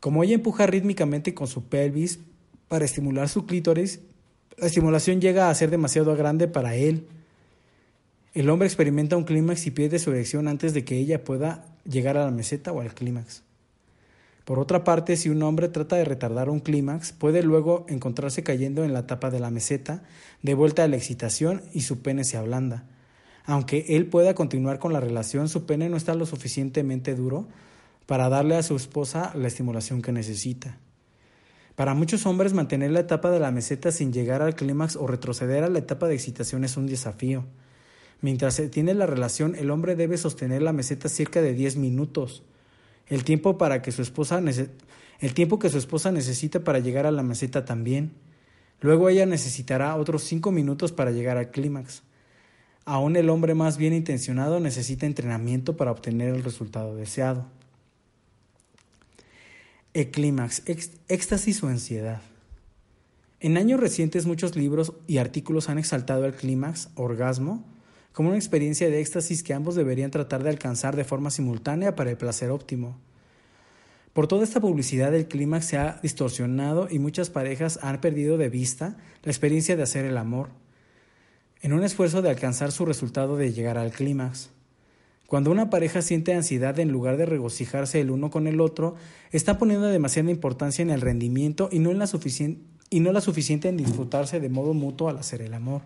Como 0.00 0.24
ella 0.24 0.36
empuja 0.36 0.66
rítmicamente 0.66 1.34
con 1.34 1.46
su 1.46 1.64
pelvis 1.64 2.20
para 2.68 2.86
estimular 2.86 3.28
su 3.28 3.44
clítoris, 3.44 4.00
la 4.56 4.68
estimulación 4.68 5.20
llega 5.20 5.50
a 5.50 5.54
ser 5.54 5.68
demasiado 5.68 6.16
grande 6.16 6.48
para 6.48 6.74
él. 6.74 7.06
El 8.32 8.48
hombre 8.48 8.66
experimenta 8.66 9.16
un 9.16 9.24
clímax 9.24 9.66
y 9.66 9.72
pierde 9.72 9.98
su 9.98 10.12
erección 10.12 10.46
antes 10.46 10.72
de 10.72 10.84
que 10.84 10.96
ella 10.96 11.24
pueda 11.24 11.64
llegar 11.84 12.16
a 12.16 12.24
la 12.24 12.30
meseta 12.30 12.70
o 12.70 12.80
al 12.80 12.94
clímax. 12.94 13.42
Por 14.44 14.60
otra 14.60 14.84
parte, 14.84 15.16
si 15.16 15.28
un 15.28 15.42
hombre 15.42 15.68
trata 15.68 15.96
de 15.96 16.04
retardar 16.04 16.48
un 16.48 16.60
clímax, 16.60 17.12
puede 17.12 17.42
luego 17.42 17.86
encontrarse 17.88 18.44
cayendo 18.44 18.84
en 18.84 18.92
la 18.92 19.06
tapa 19.06 19.30
de 19.30 19.40
la 19.40 19.50
meseta, 19.50 20.04
de 20.42 20.54
vuelta 20.54 20.84
a 20.84 20.88
la 20.88 20.96
excitación 20.96 21.62
y 21.72 21.80
su 21.80 22.02
pene 22.02 22.22
se 22.22 22.36
ablanda. 22.36 22.84
Aunque 23.46 23.84
él 23.88 24.06
pueda 24.06 24.34
continuar 24.34 24.78
con 24.78 24.92
la 24.92 25.00
relación, 25.00 25.48
su 25.48 25.66
pene 25.66 25.88
no 25.88 25.96
está 25.96 26.14
lo 26.14 26.24
suficientemente 26.24 27.16
duro 27.16 27.48
para 28.06 28.28
darle 28.28 28.56
a 28.56 28.62
su 28.62 28.76
esposa 28.76 29.32
la 29.34 29.48
estimulación 29.48 30.02
que 30.02 30.12
necesita. 30.12 30.78
Para 31.74 31.94
muchos 31.94 32.26
hombres 32.26 32.52
mantener 32.52 32.92
la 32.92 33.00
etapa 33.00 33.30
de 33.30 33.40
la 33.40 33.50
meseta 33.50 33.90
sin 33.90 34.12
llegar 34.12 34.40
al 34.40 34.54
clímax 34.54 34.94
o 34.94 35.08
retroceder 35.08 35.64
a 35.64 35.68
la 35.68 35.80
etapa 35.80 36.06
de 36.06 36.14
excitación 36.14 36.62
es 36.62 36.76
un 36.76 36.86
desafío. 36.86 37.44
Mientras 38.22 38.54
se 38.54 38.68
tiene 38.68 38.94
la 38.94 39.06
relación, 39.06 39.54
el 39.54 39.70
hombre 39.70 39.96
debe 39.96 40.18
sostener 40.18 40.62
la 40.62 40.72
meseta 40.72 41.08
cerca 41.08 41.40
de 41.40 41.54
10 41.54 41.76
minutos. 41.76 42.42
El 43.06 43.24
tiempo, 43.24 43.58
para 43.58 43.82
que 43.82 43.92
su 43.92 44.02
esposa 44.02 44.40
el 45.20 45.34
tiempo 45.34 45.58
que 45.58 45.68
su 45.68 45.78
esposa 45.78 46.12
necesita 46.12 46.60
para 46.60 46.78
llegar 46.78 47.06
a 47.06 47.10
la 47.10 47.22
meseta 47.22 47.64
también. 47.64 48.12
Luego 48.80 49.08
ella 49.08 49.26
necesitará 49.26 49.96
otros 49.96 50.22
5 50.24 50.50
minutos 50.50 50.92
para 50.92 51.10
llegar 51.10 51.36
al 51.36 51.50
clímax. 51.50 52.02
Aún 52.86 53.16
el 53.16 53.28
hombre 53.28 53.54
más 53.54 53.76
bien 53.76 53.92
intencionado 53.92 54.60
necesita 54.60 55.06
entrenamiento 55.06 55.76
para 55.76 55.90
obtener 55.90 56.34
el 56.34 56.42
resultado 56.42 56.96
deseado. 56.96 57.46
El 59.92 60.10
clímax, 60.10 60.62
éxtasis 61.08 61.62
o 61.62 61.68
ansiedad. 61.68 62.22
En 63.40 63.56
años 63.56 63.80
recientes 63.80 64.26
muchos 64.26 64.56
libros 64.56 64.94
y 65.06 65.18
artículos 65.18 65.68
han 65.68 65.78
exaltado 65.78 66.24
el 66.24 66.34
clímax, 66.34 66.88
orgasmo, 66.94 67.64
como 68.12 68.28
una 68.28 68.38
experiencia 68.38 68.88
de 68.90 69.00
éxtasis 69.00 69.42
que 69.42 69.54
ambos 69.54 69.74
deberían 69.74 70.10
tratar 70.10 70.42
de 70.42 70.50
alcanzar 70.50 70.96
de 70.96 71.04
forma 71.04 71.30
simultánea 71.30 71.94
para 71.94 72.10
el 72.10 72.16
placer 72.16 72.50
óptimo. 72.50 72.98
Por 74.12 74.26
toda 74.26 74.42
esta 74.42 74.60
publicidad 74.60 75.14
el 75.14 75.28
clímax 75.28 75.66
se 75.66 75.78
ha 75.78 76.00
distorsionado 76.02 76.88
y 76.90 76.98
muchas 76.98 77.30
parejas 77.30 77.78
han 77.82 78.00
perdido 78.00 78.38
de 78.38 78.48
vista 78.48 78.96
la 79.22 79.30
experiencia 79.30 79.76
de 79.76 79.84
hacer 79.84 80.04
el 80.04 80.16
amor, 80.16 80.48
en 81.62 81.72
un 81.72 81.84
esfuerzo 81.84 82.20
de 82.22 82.30
alcanzar 82.30 82.72
su 82.72 82.84
resultado 82.84 83.36
de 83.36 83.52
llegar 83.52 83.78
al 83.78 83.92
clímax. 83.92 84.50
Cuando 85.26 85.52
una 85.52 85.70
pareja 85.70 86.02
siente 86.02 86.34
ansiedad 86.34 86.80
en 86.80 86.90
lugar 86.90 87.16
de 87.16 87.24
regocijarse 87.24 88.00
el 88.00 88.10
uno 88.10 88.30
con 88.30 88.48
el 88.48 88.60
otro, 88.60 88.96
está 89.30 89.58
poniendo 89.58 89.86
demasiada 89.86 90.28
importancia 90.28 90.82
en 90.82 90.90
el 90.90 91.00
rendimiento 91.00 91.68
y 91.70 91.78
no, 91.78 91.92
en 91.92 92.00
la, 92.00 92.10
y 92.90 92.98
no 92.98 93.12
la 93.12 93.20
suficiente 93.20 93.68
en 93.68 93.76
disfrutarse 93.76 94.40
de 94.40 94.48
modo 94.48 94.74
mutuo 94.74 95.08
al 95.08 95.18
hacer 95.18 95.40
el 95.42 95.54
amor. 95.54 95.82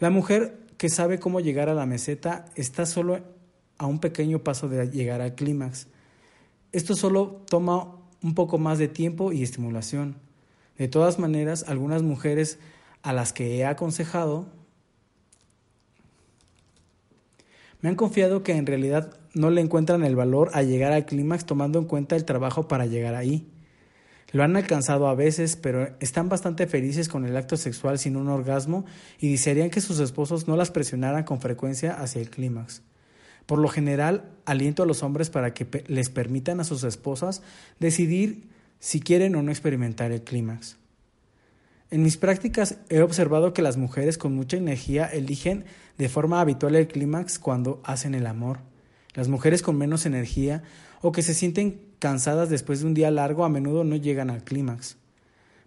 La 0.00 0.10
mujer 0.10 0.65
que 0.76 0.88
sabe 0.88 1.18
cómo 1.18 1.40
llegar 1.40 1.68
a 1.68 1.74
la 1.74 1.86
meseta 1.86 2.46
está 2.54 2.86
solo 2.86 3.20
a 3.78 3.86
un 3.86 3.98
pequeño 3.98 4.40
paso 4.40 4.68
de 4.68 4.90
llegar 4.90 5.20
al 5.20 5.34
clímax. 5.34 5.88
Esto 6.72 6.94
solo 6.94 7.42
toma 7.48 7.96
un 8.22 8.34
poco 8.34 8.58
más 8.58 8.78
de 8.78 8.88
tiempo 8.88 9.32
y 9.32 9.42
estimulación. 9.42 10.16
De 10.78 10.88
todas 10.88 11.18
maneras, 11.18 11.64
algunas 11.68 12.02
mujeres 12.02 12.58
a 13.02 13.12
las 13.12 13.32
que 13.32 13.56
he 13.56 13.64
aconsejado 13.64 14.46
Me 17.86 17.90
han 17.90 17.94
confiado 17.94 18.42
que 18.42 18.52
en 18.52 18.66
realidad 18.66 19.16
no 19.34 19.50
le 19.50 19.60
encuentran 19.60 20.02
el 20.02 20.16
valor 20.16 20.50
a 20.54 20.62
llegar 20.62 20.92
al 20.92 21.04
clímax 21.04 21.44
tomando 21.44 21.78
en 21.78 21.84
cuenta 21.84 22.16
el 22.16 22.24
trabajo 22.24 22.68
para 22.68 22.86
llegar 22.86 23.14
ahí. 23.14 23.46
Lo 24.32 24.42
han 24.42 24.56
alcanzado 24.56 25.06
a 25.08 25.14
veces, 25.14 25.56
pero 25.56 25.94
están 26.00 26.28
bastante 26.28 26.66
felices 26.66 27.08
con 27.08 27.24
el 27.24 27.36
acto 27.36 27.56
sexual 27.56 27.98
sin 27.98 28.16
un 28.16 28.28
orgasmo 28.28 28.84
y 29.20 29.30
desearían 29.30 29.70
que 29.70 29.80
sus 29.80 30.00
esposos 30.00 30.48
no 30.48 30.56
las 30.56 30.70
presionaran 30.70 31.24
con 31.24 31.40
frecuencia 31.40 31.94
hacia 31.94 32.20
el 32.20 32.30
clímax. 32.30 32.82
Por 33.46 33.60
lo 33.60 33.68
general, 33.68 34.24
aliento 34.44 34.82
a 34.82 34.86
los 34.86 35.04
hombres 35.04 35.30
para 35.30 35.54
que 35.54 35.84
les 35.86 36.10
permitan 36.10 36.58
a 36.58 36.64
sus 36.64 36.82
esposas 36.82 37.42
decidir 37.78 38.48
si 38.80 39.00
quieren 39.00 39.36
o 39.36 39.42
no 39.42 39.52
experimentar 39.52 40.10
el 40.10 40.22
clímax. 40.22 40.76
En 41.92 42.02
mis 42.02 42.16
prácticas 42.16 42.78
he 42.88 43.00
observado 43.00 43.52
que 43.52 43.62
las 43.62 43.76
mujeres 43.76 44.18
con 44.18 44.34
mucha 44.34 44.56
energía 44.56 45.06
eligen 45.06 45.64
de 45.98 46.08
forma 46.08 46.40
habitual 46.40 46.74
el 46.74 46.88
clímax 46.88 47.38
cuando 47.38 47.80
hacen 47.84 48.16
el 48.16 48.26
amor. 48.26 48.58
Las 49.14 49.28
mujeres 49.28 49.62
con 49.62 49.78
menos 49.78 50.04
energía 50.04 50.64
o 51.06 51.12
que 51.12 51.22
se 51.22 51.34
sienten 51.34 51.80
cansadas 52.00 52.50
después 52.50 52.80
de 52.80 52.86
un 52.86 52.94
día 52.94 53.12
largo 53.12 53.44
a 53.44 53.48
menudo 53.48 53.84
no 53.84 53.94
llegan 53.94 54.28
al 54.28 54.42
clímax. 54.42 54.96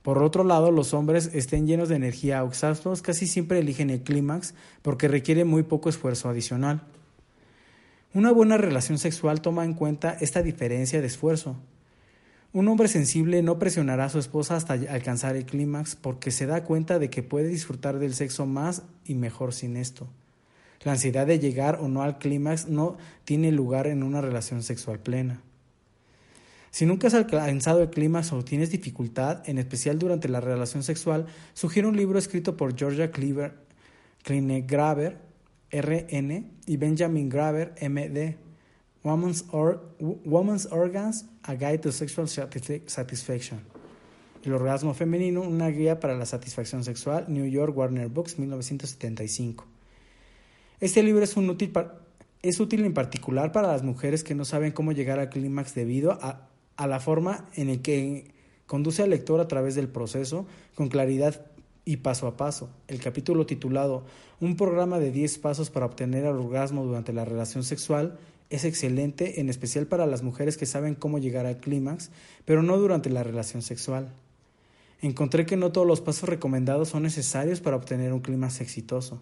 Por 0.02 0.22
otro 0.22 0.44
lado, 0.44 0.70
los 0.70 0.94
hombres 0.94 1.30
estén 1.34 1.66
llenos 1.66 1.88
de 1.88 1.96
energía 1.96 2.44
o 2.44 2.50
exhaustos 2.50 3.02
casi 3.02 3.26
siempre 3.26 3.60
eligen 3.60 3.90
el 3.90 4.02
clímax 4.02 4.54
porque 4.82 5.08
requiere 5.08 5.46
muy 5.46 5.64
poco 5.64 5.88
esfuerzo 5.88 6.28
adicional. 6.28 6.82
Una 8.14 8.34
buena 8.34 8.58
relación 8.58 8.98
sexual 8.98 9.40
toma 9.40 9.64
en 9.64 9.76
cuenta 9.76 10.18
esta 10.20 10.44
diferencia 10.44 11.00
de 11.00 11.08
esfuerzo. 11.08 11.56
Un 12.52 12.68
hombre 12.68 12.90
sensible 12.90 13.42
no 13.42 13.60
presionará 13.60 14.06
a 14.06 14.10
su 14.10 14.20
esposa 14.20 14.58
hasta 14.58 14.74
alcanzar 14.74 15.38
el 15.38 15.46
clímax 15.46 15.96
porque 15.96 16.32
se 16.32 16.48
da 16.48 16.66
cuenta 16.66 17.00
de 17.00 17.10
que 17.10 17.24
puede 17.24 17.48
disfrutar 17.48 17.98
del 17.98 18.14
sexo 18.14 18.46
más 18.46 18.84
y 19.06 19.16
mejor 19.16 19.54
sin 19.54 19.78
esto. 19.78 20.10
La 20.82 20.94
ansiedad 20.94 21.28
de 21.28 21.40
llegar 21.40 21.80
o 21.82 21.88
no 21.88 22.04
al 22.04 22.18
clímax 22.18 22.68
no 22.68 22.98
tiene 23.26 23.52
lugar 23.52 23.88
en 23.88 24.02
una 24.04 24.22
relación 24.22 24.64
sexual 24.64 25.00
plena. 25.00 25.42
Si 26.72 26.86
nunca 26.86 27.08
has 27.08 27.16
alcanzado 27.16 27.82
el 27.82 27.90
clímax 27.90 28.32
o 28.32 28.46
tienes 28.46 28.70
dificultad, 28.70 29.42
en 29.50 29.58
especial 29.58 29.98
durante 29.98 30.30
la 30.30 30.40
relación 30.40 30.84
sexual, 30.84 31.26
sugiero 31.54 31.90
un 31.90 31.98
libro 31.98 32.20
escrito 32.20 32.56
por 32.56 32.78
Georgia 32.78 33.12
Cleaver, 33.12 33.56
Graver, 34.24 35.18
RN, 35.72 36.52
y 36.66 36.78
Benjamin 36.78 37.28
Graver, 37.30 37.74
MD, 37.82 38.38
Woman's, 39.04 39.46
Organs, 40.72 41.26
A 41.44 41.56
Guide 41.56 41.80
to 41.80 41.92
Sexual 41.92 42.28
Satisfaction. 42.30 43.62
El 44.44 44.54
orgasmo 44.54 44.94
femenino, 44.94 45.42
una 45.42 45.68
guía 45.68 46.00
para 46.00 46.16
la 46.16 46.26
satisfacción 46.26 46.84
sexual, 46.84 47.26
New 47.28 47.46
York 47.46 47.76
Warner 47.76 48.08
Books, 48.08 48.40
1975. 48.40 49.66
Este 50.80 51.04
libro 51.04 51.24
es, 51.24 51.36
útil, 51.36 51.74
es 52.42 52.60
útil 52.62 52.86
en 52.86 52.94
particular 52.94 53.52
para 53.52 53.68
las 53.68 53.84
mujeres 53.84 54.24
que 54.24 54.34
no 54.34 54.46
saben 54.46 54.72
cómo 54.72 54.94
llegar 54.94 55.20
al 55.20 55.30
clímax 55.30 55.76
debido 55.76 56.14
a, 56.14 56.48
a 56.78 56.88
la 56.88 57.02
forma 57.02 57.50
en 57.56 57.70
el 57.70 57.82
que 57.82 58.34
conduce 58.66 59.04
al 59.04 59.10
lector 59.10 59.42
a 59.42 59.48
través 59.50 59.76
del 59.76 59.90
proceso 59.90 60.46
con 60.76 60.88
claridad 60.88 61.46
y 61.84 61.98
paso 61.98 62.28
a 62.28 62.38
paso. 62.38 62.70
El 62.88 63.02
capítulo 63.02 63.46
titulado 63.46 64.06
Un 64.40 64.56
programa 64.56 65.00
de 65.00 65.12
10 65.12 65.40
pasos 65.40 65.70
para 65.70 65.86
obtener 65.86 66.24
el 66.24 66.38
orgasmo 66.38 66.86
durante 66.86 67.12
la 67.12 67.26
relación 67.26 67.64
sexual 67.64 68.18
es 68.50 68.64
excelente, 68.64 69.42
en 69.42 69.50
especial 69.50 69.86
para 69.86 70.06
las 70.06 70.24
mujeres 70.24 70.56
que 70.56 70.66
saben 70.66 70.96
cómo 70.96 71.20
llegar 71.20 71.46
al 71.46 71.58
clímax, 71.58 72.10
pero 72.46 72.64
no 72.64 72.78
durante 72.78 73.10
la 73.10 73.24
relación 73.24 73.64
sexual. 73.64 74.14
Encontré 75.02 75.46
que 75.46 75.58
no 75.58 75.74
todos 75.74 75.88
los 75.88 76.00
pasos 76.00 76.30
recomendados 76.30 76.90
son 76.90 77.04
necesarios 77.04 77.60
para 77.60 77.76
obtener 77.76 78.14
un 78.14 78.22
clímax 78.22 78.62
exitoso. 78.62 79.22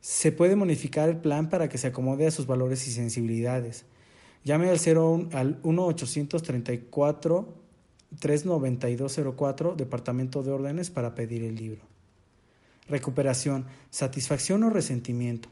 Se 0.00 0.32
puede 0.32 0.56
modificar 0.56 1.08
el 1.08 1.16
plan 1.16 1.48
para 1.48 1.68
que 1.68 1.78
se 1.78 1.88
acomode 1.88 2.26
a 2.26 2.30
sus 2.30 2.46
valores 2.46 2.86
y 2.86 2.92
sensibilidades. 2.92 3.84
Llame 4.44 4.70
al, 4.70 4.78
0, 4.78 5.28
al 5.32 5.62
1-834 5.62 7.46
39204 8.18 9.74
Departamento 9.74 10.42
de 10.42 10.52
Órdenes 10.52 10.90
para 10.90 11.14
pedir 11.14 11.44
el 11.44 11.56
libro. 11.56 11.82
Recuperación, 12.88 13.66
satisfacción 13.90 14.62
o 14.62 14.70
resentimiento. 14.70 15.50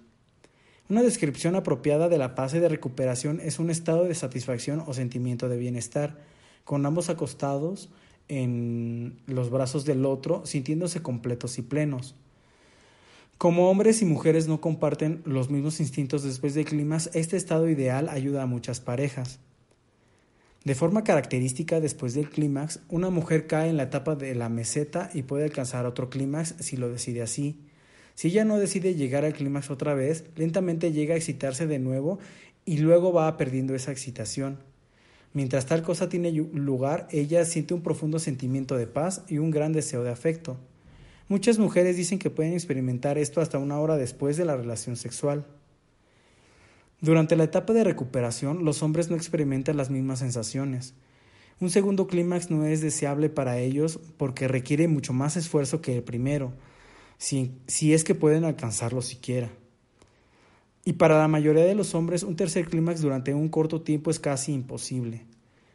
Una 0.89 1.03
descripción 1.03 1.57
apropiada 1.57 2.09
de 2.09 2.17
la 2.17 2.31
fase 2.31 2.61
de 2.61 2.69
recuperación 2.69 3.41
es 3.41 3.59
un 3.59 3.71
estado 3.71 4.05
de 4.05 4.15
satisfacción 4.15 4.83
o 4.87 4.95
sentimiento 4.95 5.49
de 5.49 5.59
bienestar, 5.59 6.19
con 6.65 6.87
ambos 6.87 7.11
acostados 7.11 7.91
en 8.29 9.21
los 9.27 9.51
brazos 9.51 9.85
del 9.85 10.05
otro, 10.07 10.47
sintiéndose 10.47 11.03
completos 11.03 11.59
y 11.59 11.63
plenos. 11.63 12.15
Como 13.39 13.69
hombres 13.69 14.01
y 14.01 14.07
mujeres 14.07 14.49
no 14.49 14.63
comparten 14.63 15.21
los 15.27 15.51
mismos 15.51 15.79
instintos 15.81 16.23
después 16.23 16.55
de 16.55 16.65
climas, 16.65 17.11
este 17.13 17.37
estado 17.37 17.69
ideal 17.69 18.09
ayuda 18.09 18.43
a 18.43 18.47
muchas 18.47 18.81
parejas. 18.81 19.41
De 20.65 20.75
forma 20.75 21.05
característica, 21.05 21.79
después 21.79 22.15
del 22.15 22.31
clímax, 22.31 22.81
una 22.89 23.11
mujer 23.11 23.47
cae 23.47 23.69
en 23.69 23.77
la 23.77 23.85
etapa 23.85 24.17
de 24.17 24.35
la 24.35 24.49
meseta 24.49 25.11
y 25.13 25.23
puede 25.23 25.45
alcanzar 25.45 25.85
otro 25.85 26.09
clímax 26.09 26.55
si 26.61 26.79
lo 26.79 26.89
decide 26.89 27.21
así. 27.21 27.61
Si 28.15 28.29
ella 28.29 28.47
no 28.47 28.59
decide 28.59 28.95
llegar 28.95 29.27
al 29.27 29.35
clímax 29.35 29.71
otra 29.71 29.93
vez, 29.93 30.25
lentamente 30.35 30.93
llega 30.93 31.13
a 31.13 31.19
excitarse 31.19 31.67
de 31.67 31.79
nuevo 31.79 32.19
y 32.65 32.79
luego 32.79 33.13
va 33.13 33.37
perdiendo 33.37 33.75
esa 33.75 33.93
excitación. 33.93 34.61
Mientras 35.35 35.67
tal 35.67 35.83
cosa 35.83 36.09
tiene 36.09 36.33
lugar, 36.33 37.07
ella 37.11 37.45
siente 37.45 37.75
un 37.75 37.83
profundo 37.83 38.19
sentimiento 38.19 38.79
de 38.79 38.87
paz 38.87 39.25
y 39.29 39.37
un 39.37 39.51
gran 39.51 39.75
deseo 39.75 40.03
de 40.03 40.11
afecto. 40.11 40.57
Muchas 41.29 41.59
mujeres 41.59 41.97
dicen 41.97 42.21
que 42.21 42.31
pueden 42.31 42.53
experimentar 42.53 43.19
esto 43.19 43.41
hasta 43.41 43.59
una 43.59 43.81
hora 43.81 43.97
después 43.97 44.37
de 44.37 44.45
la 44.45 44.57
relación 44.57 44.97
sexual. 44.97 45.45
Durante 47.01 47.35
la 47.35 47.45
etapa 47.45 47.73
de 47.73 47.83
recuperación, 47.83 48.65
los 48.65 48.83
hombres 48.83 49.11
no 49.11 49.17
experimentan 49.17 49.77
las 49.77 49.91
mismas 49.91 50.21
sensaciones. 50.21 50.95
Un 51.59 51.71
segundo 51.71 52.07
clímax 52.07 52.51
no 52.51 52.65
es 52.65 52.81
deseable 52.81 53.29
para 53.29 53.59
ellos 53.59 53.99
porque 54.19 54.47
requiere 54.47 54.89
mucho 54.89 55.13
más 55.13 55.37
esfuerzo 55.37 55.81
que 55.81 55.97
el 55.97 56.03
primero, 56.03 56.53
si, 57.19 57.51
es 57.93 58.05
que 58.05 58.15
pueden 58.15 58.45
alcanzarlo 58.45 59.03
siquiera. 59.03 59.51
Y 60.85 60.93
para 60.93 61.19
la 61.19 61.29
mayoría 61.29 61.65
de 61.65 61.75
los 61.75 61.95
hombres, 61.95 62.23
un 62.23 62.37
tercer 62.37 62.67
clímax 62.67 63.01
durante 63.01 63.35
un 63.35 63.49
corto 63.49 63.83
tiempo 63.83 64.11
es 64.11 64.21
casi 64.21 64.53
imposible. 64.53 65.25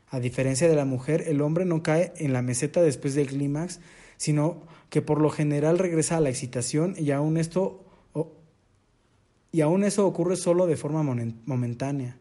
A 0.10 0.20
diferencia 0.20 0.70
de 0.70 0.76
la 0.76 0.86
mujer, 0.86 1.26
el 1.28 1.42
hombre 1.42 1.66
no 1.66 1.84
cae 1.84 2.14
en 2.18 2.32
la 2.32 2.42
meseta 2.42 2.82
después 2.82 3.16
del 3.16 3.28
clímax, 3.28 3.80
sino 4.22 4.62
que 4.92 5.02
por 5.02 5.20
lo 5.20 5.32
general 5.32 5.80
regresa 5.80 6.18
a 6.18 6.20
la 6.20 6.30
excitación 6.30 6.94
y 6.96 7.10
aún 7.10 7.38
esto 7.38 7.84
y 9.52 9.62
aún 9.62 9.84
eso 9.84 10.06
ocurre 10.06 10.36
solo 10.36 10.68
de 10.68 10.78
forma 10.78 11.02
momentánea. 11.02 12.20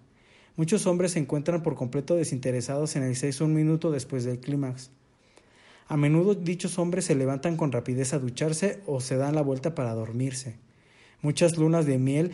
Muchos 0.57 0.87
hombres 0.87 1.13
se 1.13 1.19
encuentran 1.19 1.63
por 1.63 1.75
completo 1.75 2.17
desinteresados 2.17 2.97
en 2.97 3.03
el 3.03 3.17
sexo 3.17 3.45
un 3.45 3.53
minuto 3.53 3.91
después 3.91 4.25
del 4.25 4.41
clímax. 4.41 4.91
A 5.89 5.99
menudo 5.99 6.35
dichos 6.35 6.79
hombres 6.79 7.05
se 7.05 7.15
levantan 7.15 7.59
con 7.59 7.71
rapidez 7.71 8.15
a 8.15 8.19
ducharse 8.19 8.81
o 8.87 9.03
se 9.03 9.17
dan 9.17 9.35
la 9.35 9.43
vuelta 9.43 9.75
para 9.75 9.93
dormirse. 9.93 10.57
Muchas 11.21 11.59
lunas 11.59 11.85
de 11.85 11.99
miel 11.99 12.33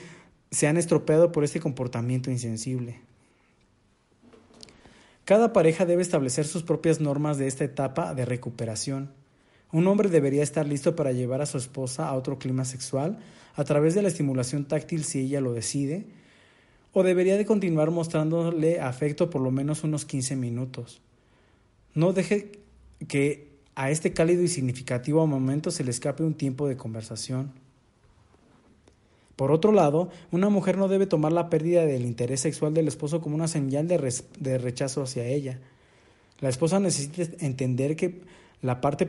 se 0.53 0.69
han 0.69 0.77
estropeado 0.77 1.33
por 1.33 1.43
este 1.43 1.59
comportamiento 1.59 2.31
insensible. 2.31 3.01
Cada 5.25 5.53
pareja 5.53 5.87
debe 5.87 6.03
establecer 6.03 6.47
sus 6.47 6.63
propias 6.63 7.01
normas 7.01 7.37
de 7.37 7.49
esta 7.49 7.65
etapa 7.65 8.15
de 8.15 8.25
recuperación. 8.25 9.11
Un 9.73 9.87
hombre 9.87 10.09
debería 10.09 10.43
estar 10.43 10.67
listo 10.67 10.97
para 10.97 11.13
llevar 11.13 11.43
a 11.43 11.47
su 11.47 11.59
esposa 11.59 12.09
a 12.09 12.15
otro 12.15 12.39
clima 12.39 12.65
sexual 12.65 13.19
a 13.55 13.65
través 13.65 13.95
de 13.95 14.03
la 14.03 14.09
estimulación 14.09 14.67
táctil 14.67 15.05
si 15.05 15.21
ella 15.21 15.41
lo 15.41 15.53
decide, 15.53 16.07
o 16.93 17.03
debería 17.03 17.37
de 17.37 17.45
continuar 17.45 17.91
mostrándole 17.91 18.81
afecto 18.81 19.29
por 19.29 19.43
lo 19.43 19.51
menos 19.51 19.85
unos 19.85 20.05
15 20.05 20.37
minutos. 20.37 21.01
No 21.95 22.13
deje 22.13 22.53
que 23.09 23.57
a 23.75 23.91
este 23.91 24.13
cálido 24.13 24.43
y 24.43 24.49
significativo 24.49 25.27
momento 25.27 25.71
se 25.71 25.85
le 25.85 25.91
escape 25.91 26.23
un 26.23 26.35
tiempo 26.35 26.67
de 26.69 26.77
conversación. 26.77 27.53
Por 29.37 29.53
otro 29.53 29.71
lado, 29.71 30.09
una 30.31 30.49
mujer 30.49 30.79
no 30.79 30.89
debe 30.89 31.07
tomar 31.07 31.33
la 31.33 31.51
pérdida 31.51 31.85
del 31.85 32.07
interés 32.07 32.41
sexual 32.41 32.73
del 32.73 32.89
esposo 32.89 33.21
como 33.21 33.35
una 33.35 33.49
señal 33.49 33.87
de, 33.87 34.59
rechazo 34.59 35.03
hacia 35.03 35.27
ella. 35.27 35.59
La 36.41 36.49
esposa 36.49 36.81
necesita 36.81 37.23
entender 37.45 37.97
que 37.97 38.23
la 38.63 38.81
parte 38.81 39.07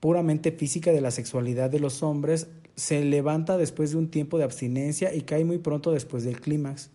puramente 0.00 0.52
física 0.52 0.92
de 0.92 1.00
la 1.00 1.10
sexualidad 1.10 1.70
de 1.70 1.80
los 1.80 2.02
hombres 2.02 2.48
se 2.76 3.02
levanta 3.04 3.56
después 3.56 3.90
de 3.90 3.96
un 3.96 4.08
tiempo 4.08 4.38
de 4.38 4.44
abstinencia 4.44 5.14
y 5.14 5.22
cae 5.22 5.44
muy 5.44 5.58
pronto 5.58 5.92
después 5.92 6.24
del 6.24 6.40
clímax. 6.40 6.90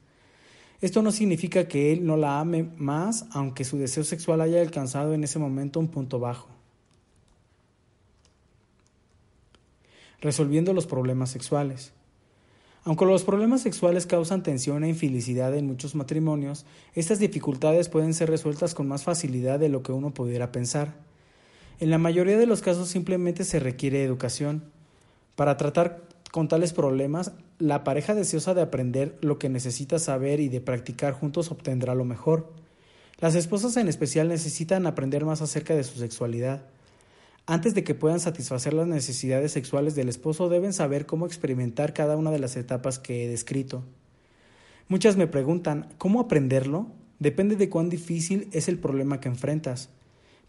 Esto 0.80 1.02
no 1.02 1.12
significa 1.12 1.68
que 1.68 1.92
él 1.92 2.06
no 2.06 2.18
la 2.18 2.40
ame 2.40 2.70
más, 2.78 3.26
aunque 3.32 3.66
su 3.66 3.78
deseo 3.78 4.04
sexual 4.04 4.42
haya 4.42 4.62
alcanzado 4.62 5.14
en 5.14 5.24
ese 5.24 5.38
momento 5.38 5.80
un 5.80 5.90
punto 5.90 6.20
bajo. 6.20 6.50
Resolviendo 10.22 10.74
los 10.74 10.88
problemas 10.88 11.30
sexuales. 11.30 11.94
Aunque 12.84 13.06
los 13.06 13.24
problemas 13.24 13.62
sexuales 13.62 14.08
causan 14.08 14.42
tensión 14.42 14.84
e 14.84 14.90
infelicidad 14.90 15.56
en 15.56 15.68
muchos 15.68 15.94
matrimonios, 15.94 16.66
estas 16.96 17.20
dificultades 17.20 17.90
pueden 17.90 18.16
ser 18.16 18.30
resueltas 18.30 18.74
con 18.74 18.88
más 18.88 19.04
facilidad 19.04 19.60
de 19.60 19.70
lo 19.70 19.84
que 19.84 19.92
uno 19.92 20.16
pudiera 20.16 20.52
pensar. 20.52 21.11
En 21.82 21.90
la 21.90 21.98
mayoría 21.98 22.38
de 22.38 22.46
los 22.46 22.62
casos 22.62 22.90
simplemente 22.90 23.44
se 23.44 23.60
requiere 23.60 24.04
educación. 24.04 24.62
Para 25.36 25.58
tratar 25.58 26.04
con 26.32 26.48
tales 26.48 26.74
problemas, 26.74 27.32
la 27.58 27.84
pareja 27.84 28.14
deseosa 28.14 28.54
de 28.54 28.62
aprender 28.62 29.18
lo 29.22 29.40
que 29.40 29.50
necesita 29.50 29.98
saber 29.98 30.40
y 30.42 30.48
de 30.48 30.62
practicar 30.62 31.14
juntos 31.14 31.50
obtendrá 31.50 31.96
lo 31.96 32.06
mejor. 32.06 32.54
Las 33.20 33.34
esposas 33.34 33.78
en 33.78 33.88
especial 33.88 34.28
necesitan 34.28 34.86
aprender 34.86 35.26
más 35.26 35.42
acerca 35.42 35.74
de 35.74 35.84
su 35.84 35.98
sexualidad. 35.98 36.62
Antes 37.48 37.74
de 37.74 37.84
que 37.84 37.96
puedan 37.96 38.20
satisfacer 38.20 38.76
las 38.76 38.86
necesidades 38.86 39.52
sexuales 39.52 39.96
del 39.96 40.08
esposo, 40.08 40.50
deben 40.50 40.74
saber 40.74 41.08
cómo 41.08 41.26
experimentar 41.26 41.96
cada 41.96 42.16
una 42.16 42.30
de 42.30 42.38
las 42.38 42.58
etapas 42.58 43.00
que 43.00 43.26
he 43.26 43.28
descrito. 43.28 43.84
Muchas 44.88 45.18
me 45.18 45.26
preguntan, 45.26 45.88
¿cómo 45.98 46.20
aprenderlo? 46.20 46.92
Depende 47.18 47.56
de 47.56 47.70
cuán 47.70 47.90
difícil 47.90 48.50
es 48.52 48.68
el 48.68 48.78
problema 48.78 49.20
que 49.20 49.30
enfrentas. 49.30 49.90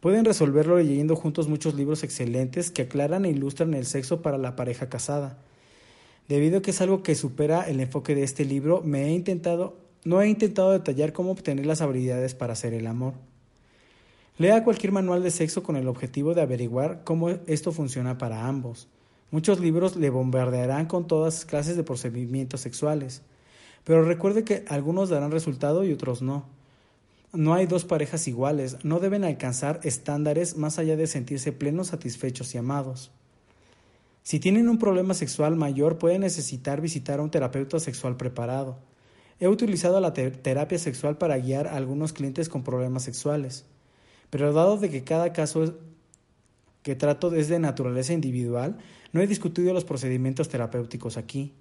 Pueden 0.03 0.25
resolverlo 0.25 0.79
leyendo 0.79 1.15
juntos 1.15 1.47
muchos 1.47 1.75
libros 1.75 2.03
excelentes 2.03 2.73
que 2.73 2.83
aclaran 2.83 3.25
e 3.25 3.31
ilustran 3.31 3.73
el 3.73 3.87
sexo 3.87 4.21
para 4.21 4.37
la 4.37 4.57
pareja 4.57 4.88
casada. 4.88 5.38
Debido 6.29 6.59
a 6.59 6.62
que 6.62 6.73
es 6.73 6.81
algo 6.81 7.05
que 7.05 7.15
supera 7.15 7.62
el 7.69 7.79
enfoque 7.79 8.17
de 8.17 8.25
este 8.25 8.45
libro, 8.45 8.83
me 8.85 9.05
he 9.05 9.12
intentado, 9.12 9.77
no 10.05 10.21
he 10.21 10.29
intentado 10.29 10.73
detallar 10.73 11.12
cómo 11.12 11.31
obtener 11.31 11.67
las 11.67 11.83
habilidades 11.83 12.35
para 12.35 12.55
hacer 12.55 12.75
el 12.75 12.88
amor. 12.88 13.15
Lea 14.38 14.65
cualquier 14.65 14.91
manual 14.91 15.23
de 15.23 15.31
sexo 15.31 15.62
con 15.62 15.77
el 15.77 15.87
objetivo 15.87 16.35
de 16.35 16.43
averiguar 16.43 17.03
cómo 17.05 17.31
esto 17.47 17.71
funciona 17.71 18.19
para 18.19 18.49
ambos. 18.49 18.88
Muchos 19.31 19.61
libros 19.61 19.95
le 19.95 20.11
bombardearán 20.11 20.87
con 20.87 21.07
todas 21.07 21.45
clases 21.45 21.77
de 21.77 21.85
procedimientos 21.85 22.61
sexuales, 22.61 23.23
pero 23.85 24.03
recuerde 24.03 24.43
que 24.43 24.65
algunos 24.67 25.11
darán 25.11 25.31
resultado 25.31 25.85
y 25.85 25.93
otros 25.93 26.23
no. 26.23 26.45
No 27.33 27.55
hay 27.55 27.64
dos 27.64 27.87
parejas 27.87 28.29
iguales, 28.29 28.77
no 28.85 29.01
deben 29.01 29.25
alcanzar 29.25 29.81
estándares 29.85 30.59
más 30.59 30.79
allá 30.79 30.97
de 30.97 31.07
sentirse 31.07 31.51
plenos, 31.51 31.87
satisfechos 31.88 32.55
y 32.55 32.59
amados. 32.59 33.11
Si 34.23 34.38
tienen 34.38 34.68
un 34.68 34.79
problema 34.79 35.14
sexual 35.14 35.57
mayor, 35.57 35.97
pueden 35.97 36.21
necesitar 36.21 36.83
visitar 36.83 37.18
a 37.18 37.23
un 37.23 37.31
terapeuta 37.31 37.81
sexual 37.81 38.18
preparado. 38.18 38.79
He 39.40 39.49
utilizado 39.49 39.99
la 40.01 40.12
terapia 40.12 40.79
sexual 40.79 41.16
para 41.16 41.38
guiar 41.38 41.68
a 41.68 41.77
algunos 41.77 42.12
clientes 42.12 42.51
con 42.51 42.62
problemas 42.62 43.03
sexuales. 43.03 43.64
Pero 44.29 44.53
dado 44.53 44.77
de 44.77 44.90
que 44.90 45.03
cada 45.03 45.33
caso 45.33 45.75
que 46.83 46.95
trato 46.97 47.35
es 47.35 47.49
de 47.49 47.59
naturaleza 47.59 48.12
individual, 48.12 48.77
no 49.12 49.23
he 49.23 49.27
discutido 49.27 49.73
los 49.73 49.85
procedimientos 49.85 50.49
terapéuticos 50.49 51.16
aquí. 51.16 51.55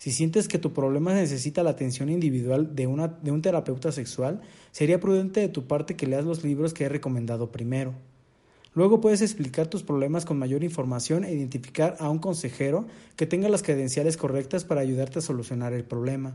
Si 0.00 0.12
sientes 0.12 0.48
que 0.48 0.58
tu 0.58 0.72
problema 0.72 1.12
necesita 1.12 1.62
la 1.62 1.68
atención 1.68 2.08
individual 2.08 2.74
de, 2.74 2.86
un 2.86 3.42
terapeuta 3.42 3.92
sexual, 3.92 4.40
sería 4.70 4.98
prudente 4.98 5.40
de 5.40 5.50
tu 5.50 5.66
parte 5.66 5.94
que 5.94 6.06
leas 6.06 6.24
los 6.24 6.42
libros 6.42 6.72
que 6.72 6.84
he 6.84 6.88
recomendado 6.88 7.52
primero. 7.52 7.92
Luego 8.72 9.02
puedes 9.02 9.20
explicar 9.20 9.66
tus 9.66 9.82
problemas 9.82 10.24
con 10.24 10.38
mayor 10.38 10.64
información 10.64 11.22
e 11.22 11.34
identificar 11.34 11.96
a 12.00 12.08
un 12.08 12.18
consejero 12.18 12.86
que 13.14 13.26
tenga 13.26 13.50
las 13.50 13.62
credenciales 13.62 14.16
correctas 14.16 14.64
para 14.64 14.80
ayudarte 14.80 15.18
a 15.18 15.22
solucionar 15.22 15.74
el 15.74 15.84
problema. 15.84 16.34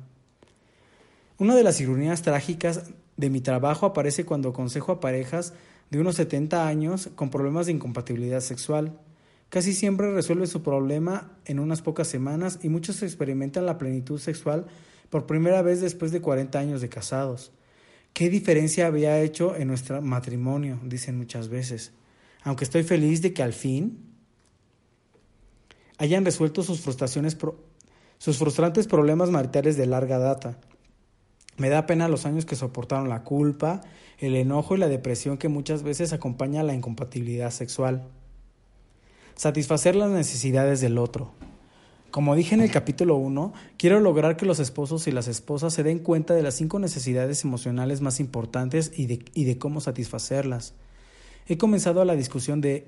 Una 1.40 1.56
de 1.56 1.64
las 1.64 1.82
ironías 1.82 2.22
trágicas 2.22 2.92
de 3.18 3.32
mi 3.32 3.42
trabajo 3.42 3.88
aparece 3.88 4.26
cuando 4.26 4.50
aconsejo 4.50 4.92
a 4.92 5.00
parejas 5.00 5.54
de 5.90 6.00
unos 6.00 6.18
70 6.18 6.68
años 6.68 7.10
con 7.16 7.32
problemas 7.32 7.66
de 7.66 7.72
incompatibilidad 7.72 8.42
sexual. 8.42 8.96
Casi 9.56 9.74
siempre 9.74 10.12
resuelve 10.12 10.48
su 10.48 10.62
problema 10.64 11.32
en 11.46 11.60
unas 11.60 11.82
pocas 11.82 12.10
semanas 12.10 12.60
y 12.62 12.68
muchos 12.68 13.02
experimentan 13.04 13.66
la 13.66 13.78
plenitud 13.78 14.20
sexual 14.20 14.66
por 15.10 15.28
primera 15.28 15.62
vez 15.62 15.80
después 15.80 16.12
de 16.12 16.20
40 16.20 16.60
años 16.60 16.82
de 16.82 16.90
casados. 16.90 17.54
¿Qué 18.12 18.30
diferencia 18.30 18.86
había 18.86 19.22
hecho 19.22 19.56
en 19.56 19.70
nuestro 19.70 20.02
matrimonio? 20.02 20.82
dicen 20.84 21.18
muchas 21.18 21.48
veces. 21.48 21.94
Aunque 22.44 22.66
estoy 22.66 22.84
feliz 22.84 23.22
de 23.22 23.32
que 23.32 23.44
al 23.44 23.54
fin 23.54 23.98
hayan 26.00 26.26
resuelto 26.26 26.62
sus 26.62 26.82
frustraciones, 26.82 27.38
sus 28.18 28.38
frustrantes 28.38 28.88
problemas 28.88 29.30
maritales 29.30 29.78
de 29.78 29.86
larga 29.86 30.18
data. 30.18 30.58
Me 31.56 31.70
da 31.70 31.86
pena 31.86 32.10
los 32.10 32.26
años 32.26 32.46
que 32.46 32.58
soportaron 32.58 33.08
la 33.08 33.24
culpa, 33.24 33.80
el 34.18 34.36
enojo 34.36 34.76
y 34.76 34.80
la 34.80 34.90
depresión 34.90 35.38
que 35.38 35.48
muchas 35.48 35.82
veces 35.82 36.12
acompaña 36.12 36.60
a 36.60 36.66
la 36.66 36.74
incompatibilidad 36.74 37.52
sexual. 37.52 38.10
Satisfacer 39.36 39.98
las 39.98 40.12
necesidades 40.12 40.80
del 40.80 40.98
otro. 40.98 41.34
Como 42.10 42.36
dije 42.36 42.56
en 42.56 42.62
el 42.62 42.72
capítulo 42.72 43.18
1, 43.18 43.52
quiero 43.78 44.00
lograr 44.00 44.38
que 44.38 44.46
los 44.46 44.60
esposos 44.60 45.06
y 45.08 45.12
las 45.12 45.28
esposas 45.28 45.74
se 45.74 45.84
den 45.84 46.00
cuenta 46.00 46.34
de 46.34 46.42
las 46.42 46.56
cinco 46.56 46.80
necesidades 46.80 47.44
emocionales 47.44 48.00
más 48.00 48.22
importantes 48.22 48.94
y 48.96 49.08
de, 49.08 49.58
cómo 49.58 49.82
satisfacerlas. 49.82 50.74
He 51.50 51.58
comenzado 51.58 52.06
la 52.06 52.16
discusión 52.16 52.62
de, 52.62 52.88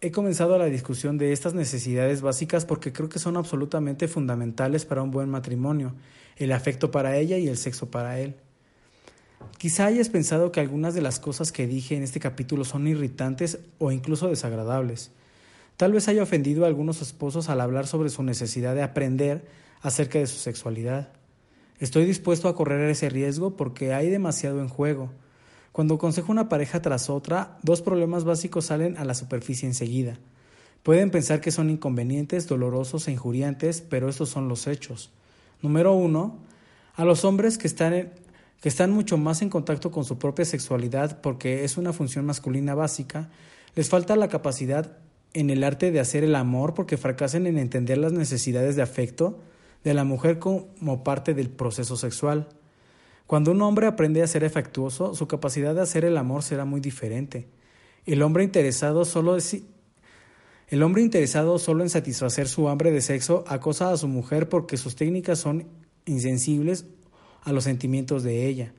He 0.00 0.12
comenzado 0.12 0.56
la 0.56 0.66
discusión 0.66 1.18
de 1.18 1.32
estas 1.32 1.54
necesidades 1.54 2.22
básicas 2.22 2.64
porque 2.64 2.92
creo 2.92 3.08
que 3.08 3.18
son 3.18 3.36
absolutamente 3.36 4.06
fundamentales 4.06 4.84
para 4.86 5.02
un 5.02 5.10
buen 5.10 5.28
matrimonio, 5.28 5.94
el 6.36 6.52
afecto 6.52 6.92
para 6.92 7.16
ella 7.16 7.36
y 7.36 7.48
el 7.48 7.56
sexo 7.56 7.90
para 7.90 8.20
él. 8.20 8.36
Quizá 9.58 9.86
hayas 9.86 10.08
pensado 10.08 10.52
que 10.52 10.60
algunas 10.60 10.94
de 10.94 11.02
las 11.02 11.20
cosas 11.20 11.52
que 11.52 11.66
dije 11.66 11.96
en 11.96 12.02
este 12.02 12.20
capítulo 12.20 12.64
son 12.64 12.86
irritantes 12.86 13.58
o 13.78 13.92
incluso 13.92 14.28
desagradables. 14.28 15.10
Tal 15.76 15.92
vez 15.92 16.08
haya 16.08 16.22
ofendido 16.22 16.64
a 16.64 16.68
algunos 16.68 17.02
esposos 17.02 17.48
al 17.48 17.60
hablar 17.60 17.86
sobre 17.86 18.10
su 18.10 18.22
necesidad 18.22 18.74
de 18.74 18.82
aprender 18.82 19.46
acerca 19.82 20.18
de 20.18 20.26
su 20.26 20.38
sexualidad. 20.38 21.08
Estoy 21.78 22.04
dispuesto 22.04 22.48
a 22.48 22.54
correr 22.54 22.88
ese 22.90 23.08
riesgo 23.08 23.56
porque 23.56 23.94
hay 23.94 24.10
demasiado 24.10 24.60
en 24.60 24.68
juego. 24.68 25.10
Cuando 25.72 25.94
aconsejo 25.94 26.32
una 26.32 26.48
pareja 26.48 26.82
tras 26.82 27.08
otra, 27.08 27.58
dos 27.62 27.80
problemas 27.80 28.24
básicos 28.24 28.66
salen 28.66 28.98
a 28.98 29.04
la 29.04 29.14
superficie 29.14 29.68
enseguida. 29.68 30.18
Pueden 30.82 31.10
pensar 31.10 31.40
que 31.40 31.50
son 31.50 31.70
inconvenientes, 31.70 32.46
dolorosos 32.46 33.06
e 33.08 33.12
injuriantes, 33.12 33.82
pero 33.82 34.08
estos 34.08 34.28
son 34.30 34.48
los 34.48 34.66
hechos. 34.66 35.10
Número 35.62 35.92
uno, 35.92 36.38
a 36.94 37.04
los 37.04 37.24
hombres 37.24 37.58
que 37.58 37.66
están, 37.66 38.10
que 38.60 38.68
están 38.68 38.90
mucho 38.90 39.16
más 39.16 39.42
en 39.42 39.48
contacto 39.48 39.90
con 39.90 40.04
su 40.04 40.18
propia 40.18 40.44
sexualidad 40.44 41.20
porque 41.20 41.64
es 41.64 41.76
una 41.76 41.92
función 41.92 42.26
masculina 42.26 42.74
básica, 42.74 43.30
les 43.74 43.88
falta 43.88 44.16
la 44.16 44.28
capacidad 44.28 44.98
en 45.32 45.50
el 45.50 45.64
arte 45.64 45.90
de 45.90 46.00
hacer 46.00 46.24
el 46.24 46.34
amor 46.34 46.74
porque 46.74 46.96
fracasan 46.96 47.46
en 47.46 47.58
entender 47.58 47.98
las 47.98 48.12
necesidades 48.12 48.76
de 48.76 48.82
afecto 48.82 49.40
de 49.84 49.94
la 49.94 50.04
mujer 50.04 50.38
como 50.38 51.04
parte 51.04 51.34
del 51.34 51.48
proceso 51.48 51.96
sexual. 51.96 52.48
Cuando 53.26 53.52
un 53.52 53.62
hombre 53.62 53.86
aprende 53.86 54.22
a 54.22 54.26
ser 54.26 54.44
afectuoso, 54.44 55.14
su 55.14 55.26
capacidad 55.26 55.74
de 55.74 55.80
hacer 55.80 56.04
el 56.04 56.16
amor 56.16 56.42
será 56.42 56.64
muy 56.64 56.80
diferente. 56.80 57.48
El 58.04 58.22
hombre 58.22 58.44
interesado 58.44 59.04
solo 59.04 59.38
el 60.68 60.82
hombre 60.84 61.02
interesado 61.02 61.58
solo 61.58 61.82
en 61.82 61.90
satisfacer 61.90 62.46
su 62.46 62.68
hambre 62.68 62.92
de 62.92 63.00
sexo 63.00 63.44
acosa 63.48 63.92
a 63.92 63.96
su 63.96 64.06
mujer 64.06 64.48
porque 64.48 64.76
sus 64.76 64.96
técnicas 64.96 65.38
son 65.38 65.66
insensibles 66.06 66.86
a 67.42 67.52
los 67.52 67.64
sentimientos 67.64 68.22
de 68.22 68.46
ella. 68.46 68.72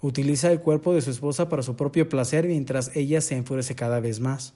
Utiliza 0.00 0.52
el 0.52 0.60
cuerpo 0.60 0.94
de 0.94 1.02
su 1.02 1.10
esposa 1.10 1.48
para 1.48 1.62
su 1.62 1.76
propio 1.76 2.08
placer 2.08 2.46
mientras 2.46 2.94
ella 2.94 3.20
se 3.20 3.36
enfurece 3.36 3.74
cada 3.74 4.00
vez 4.00 4.20
más. 4.20 4.54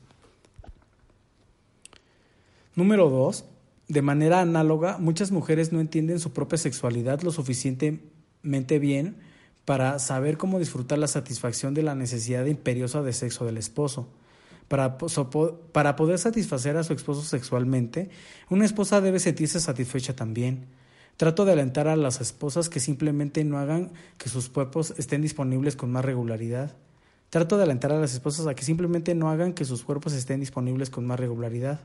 Número 2.75 3.11
2. 3.11 3.45
De 3.89 4.03
manera 4.03 4.41
análoga, 4.41 4.99
muchas 4.99 5.33
mujeres 5.33 5.73
no 5.73 5.81
entienden 5.81 6.21
su 6.21 6.33
propia 6.33 6.59
sexualidad 6.59 7.23
lo 7.23 7.33
suficientemente 7.33 8.79
bien 8.79 9.17
para 9.65 9.99
saber 9.99 10.37
cómo 10.37 10.59
disfrutar 10.59 10.99
la 10.99 11.09
satisfacción 11.09 11.75
de 11.75 11.83
la 11.83 11.95
necesidad 11.95 12.47
imperiosa 12.47 13.03
de 13.03 13.13
sexo 13.13 13.45
del 13.45 13.57
esposo. 13.57 14.09
Para, 14.69 14.99
para, 15.73 15.97
poder 15.97 16.19
satisfacer 16.21 16.77
a 16.77 16.85
su 16.85 16.93
esposo 16.93 17.23
sexualmente, 17.23 18.11
una 18.49 18.65
esposa 18.65 19.01
debe 19.01 19.19
sentirse 19.19 19.59
satisfecha 19.59 20.15
también. 20.15 20.67
Trato 21.21 21.45
de 21.45 21.53
alentar 21.53 21.87
a 21.87 21.97
las 21.97 22.23
esposas 22.23 22.71
que 22.71 22.81
simplemente 22.81 23.45
no 23.45 23.59
hagan 23.59 23.93
que 24.17 24.31
sus 24.31 24.49
cuerpos 24.49 24.95
estén 24.97 25.21
disponibles 25.21 25.77
con 25.77 25.93
más 25.93 26.03
regularidad. 26.03 26.75
Trato 27.29 27.59
de 27.59 27.65
alentar 27.65 27.93
a 27.93 28.01
las 28.01 28.15
esposas 28.15 28.47
a 28.47 28.55
que 28.55 28.65
simplemente 28.65 29.15
no 29.15 29.29
hagan 29.29 29.53
que 29.53 29.67
sus 29.67 29.85
cuerpos 29.85 30.15
estén 30.15 30.41
disponibles 30.41 30.89
con 30.89 31.07
más 31.07 31.21
regularidad. 31.21 31.81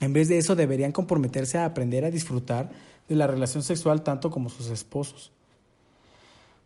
En 0.00 0.12
vez 0.12 0.26
de 0.26 0.38
eso, 0.38 0.56
deberían 0.56 0.90
comprometerse 0.90 1.58
a 1.58 1.64
aprender 1.64 2.04
a 2.04 2.10
disfrutar 2.10 2.72
de 3.08 3.14
la 3.14 3.28
relación 3.28 3.62
sexual 3.62 4.02
tanto 4.02 4.32
como 4.32 4.48
sus 4.48 4.66
esposos. 4.66 5.30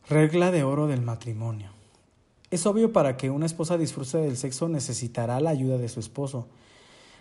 Regla 0.08 0.50
de 0.50 0.64
oro 0.64 0.86
del 0.86 1.02
matrimonio. 1.02 1.68
Es 2.50 2.64
obvio 2.64 2.94
para 2.94 3.18
que 3.18 3.28
una 3.28 3.44
esposa 3.44 3.76
disfrute 3.76 4.16
del 4.16 4.38
sexo 4.38 4.70
necesitará 4.70 5.38
la 5.40 5.50
ayuda 5.50 5.76
de 5.76 5.90
su 5.90 6.00
esposo. 6.00 6.48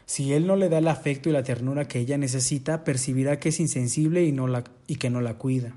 Si 0.05 0.33
él 0.33 0.47
no 0.47 0.55
le 0.55 0.69
da 0.69 0.79
el 0.79 0.87
afecto 0.87 1.29
y 1.29 1.31
la 1.31 1.43
ternura 1.43 1.87
que 1.87 1.99
ella 1.99 2.17
necesita, 2.17 2.83
percibirá 2.83 3.39
que 3.39 3.49
es 3.49 3.59
insensible 3.59 4.23
y, 4.23 4.31
no 4.31 4.47
la, 4.47 4.63
y 4.87 4.95
que 4.95 5.09
no 5.09 5.21
la 5.21 5.37
cuida. 5.37 5.73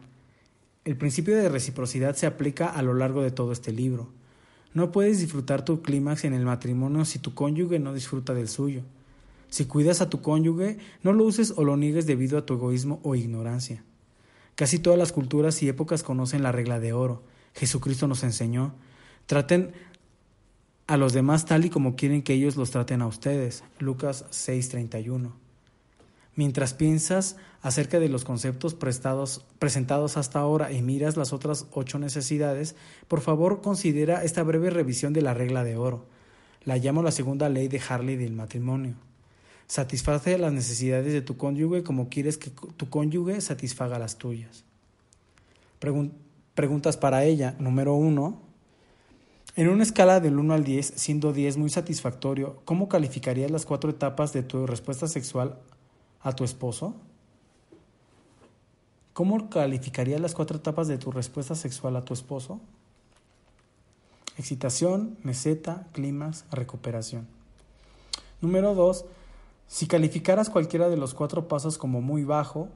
El 0.84 0.96
principio 0.96 1.36
de 1.36 1.48
reciprocidad 1.48 2.14
se 2.14 2.26
aplica 2.26 2.66
a 2.66 2.82
lo 2.82 2.94
largo 2.94 3.22
de 3.22 3.30
todo 3.30 3.52
este 3.52 3.72
libro. 3.72 4.08
No 4.74 4.92
puedes 4.92 5.20
disfrutar 5.20 5.64
tu 5.64 5.80
clímax 5.82 6.24
en 6.24 6.34
el 6.34 6.44
matrimonio 6.44 7.04
si 7.04 7.18
tu 7.18 7.34
cónyuge 7.34 7.78
no 7.78 7.94
disfruta 7.94 8.34
del 8.34 8.48
suyo. 8.48 8.82
Si 9.48 9.64
cuidas 9.64 10.00
a 10.00 10.10
tu 10.10 10.20
cónyuge, 10.20 10.78
no 11.02 11.12
lo 11.12 11.24
uses 11.24 11.54
o 11.56 11.64
lo 11.64 11.76
niegues 11.76 12.06
debido 12.06 12.36
a 12.36 12.44
tu 12.44 12.54
egoísmo 12.54 13.00
o 13.02 13.14
ignorancia. 13.14 13.84
Casi 14.54 14.78
todas 14.78 14.98
las 14.98 15.12
culturas 15.12 15.62
y 15.62 15.68
épocas 15.68 16.02
conocen 16.02 16.42
la 16.42 16.52
regla 16.52 16.80
de 16.80 16.92
oro. 16.92 17.22
Jesucristo 17.54 18.06
nos 18.06 18.22
enseñó. 18.22 18.74
Traten 19.26 19.72
a 20.86 20.96
los 20.96 21.12
demás 21.12 21.46
tal 21.46 21.64
y 21.64 21.70
como 21.70 21.96
quieren 21.96 22.22
que 22.22 22.34
ellos 22.34 22.56
los 22.56 22.70
traten 22.70 23.02
a 23.02 23.06
ustedes. 23.06 23.64
Lucas 23.78 24.24
6:31. 24.30 25.32
Mientras 26.36 26.74
piensas 26.74 27.36
acerca 27.62 27.98
de 27.98 28.10
los 28.10 28.24
conceptos 28.24 28.74
prestados, 28.74 29.44
presentados 29.58 30.16
hasta 30.16 30.38
ahora 30.38 30.70
y 30.70 30.82
miras 30.82 31.16
las 31.16 31.32
otras 31.32 31.66
ocho 31.72 31.98
necesidades, 31.98 32.76
por 33.08 33.22
favor 33.22 33.62
considera 33.62 34.22
esta 34.22 34.42
breve 34.42 34.70
revisión 34.70 35.14
de 35.14 35.22
la 35.22 35.34
regla 35.34 35.64
de 35.64 35.76
oro. 35.76 36.04
La 36.64 36.76
llamo 36.76 37.02
la 37.02 37.10
segunda 37.10 37.48
ley 37.48 37.68
de 37.68 37.80
Harley 37.88 38.16
del 38.16 38.32
matrimonio. 38.32 38.96
Satisface 39.66 40.38
las 40.38 40.52
necesidades 40.52 41.12
de 41.12 41.22
tu 41.22 41.36
cónyuge 41.36 41.82
como 41.82 42.08
quieres 42.08 42.38
que 42.38 42.50
tu 42.50 42.88
cónyuge 42.88 43.40
satisfaga 43.40 43.98
las 43.98 44.18
tuyas. 44.18 44.64
preguntas 46.54 46.96
para 46.96 47.24
ella. 47.24 47.56
Número 47.58 47.94
uno. 47.94 48.45
En 49.56 49.70
una 49.70 49.84
escala 49.84 50.20
del 50.20 50.38
1 50.38 50.52
al 50.52 50.64
10, 50.64 50.92
siendo 50.96 51.32
10 51.32 51.56
muy 51.56 51.70
satisfactorio, 51.70 52.60
¿cómo 52.66 52.90
calificarías 52.90 53.50
las 53.50 53.64
cuatro 53.64 53.88
etapas 53.88 54.34
de 54.34 54.42
tu 54.42 54.66
respuesta 54.66 55.08
sexual 55.08 55.58
a 56.20 56.34
tu 56.34 56.44
esposo? 56.44 56.94
¿Cómo 59.14 59.48
calificarías 59.48 60.20
las 60.20 60.34
cuatro 60.34 60.58
etapas 60.58 60.88
de 60.88 60.98
tu 60.98 61.10
respuesta 61.10 61.54
sexual 61.54 61.96
a 61.96 62.04
tu 62.04 62.12
esposo? 62.12 62.60
Excitación, 64.36 65.16
meseta, 65.22 65.86
clímax, 65.92 66.44
recuperación. 66.50 67.26
Número 68.42 68.74
2. 68.74 69.06
Si 69.68 69.86
calificaras 69.86 70.50
cualquiera 70.50 70.90
de 70.90 70.98
los 70.98 71.14
cuatro 71.14 71.48
pasos 71.48 71.78
como 71.78 72.02
muy 72.02 72.24
bajo, 72.24 72.68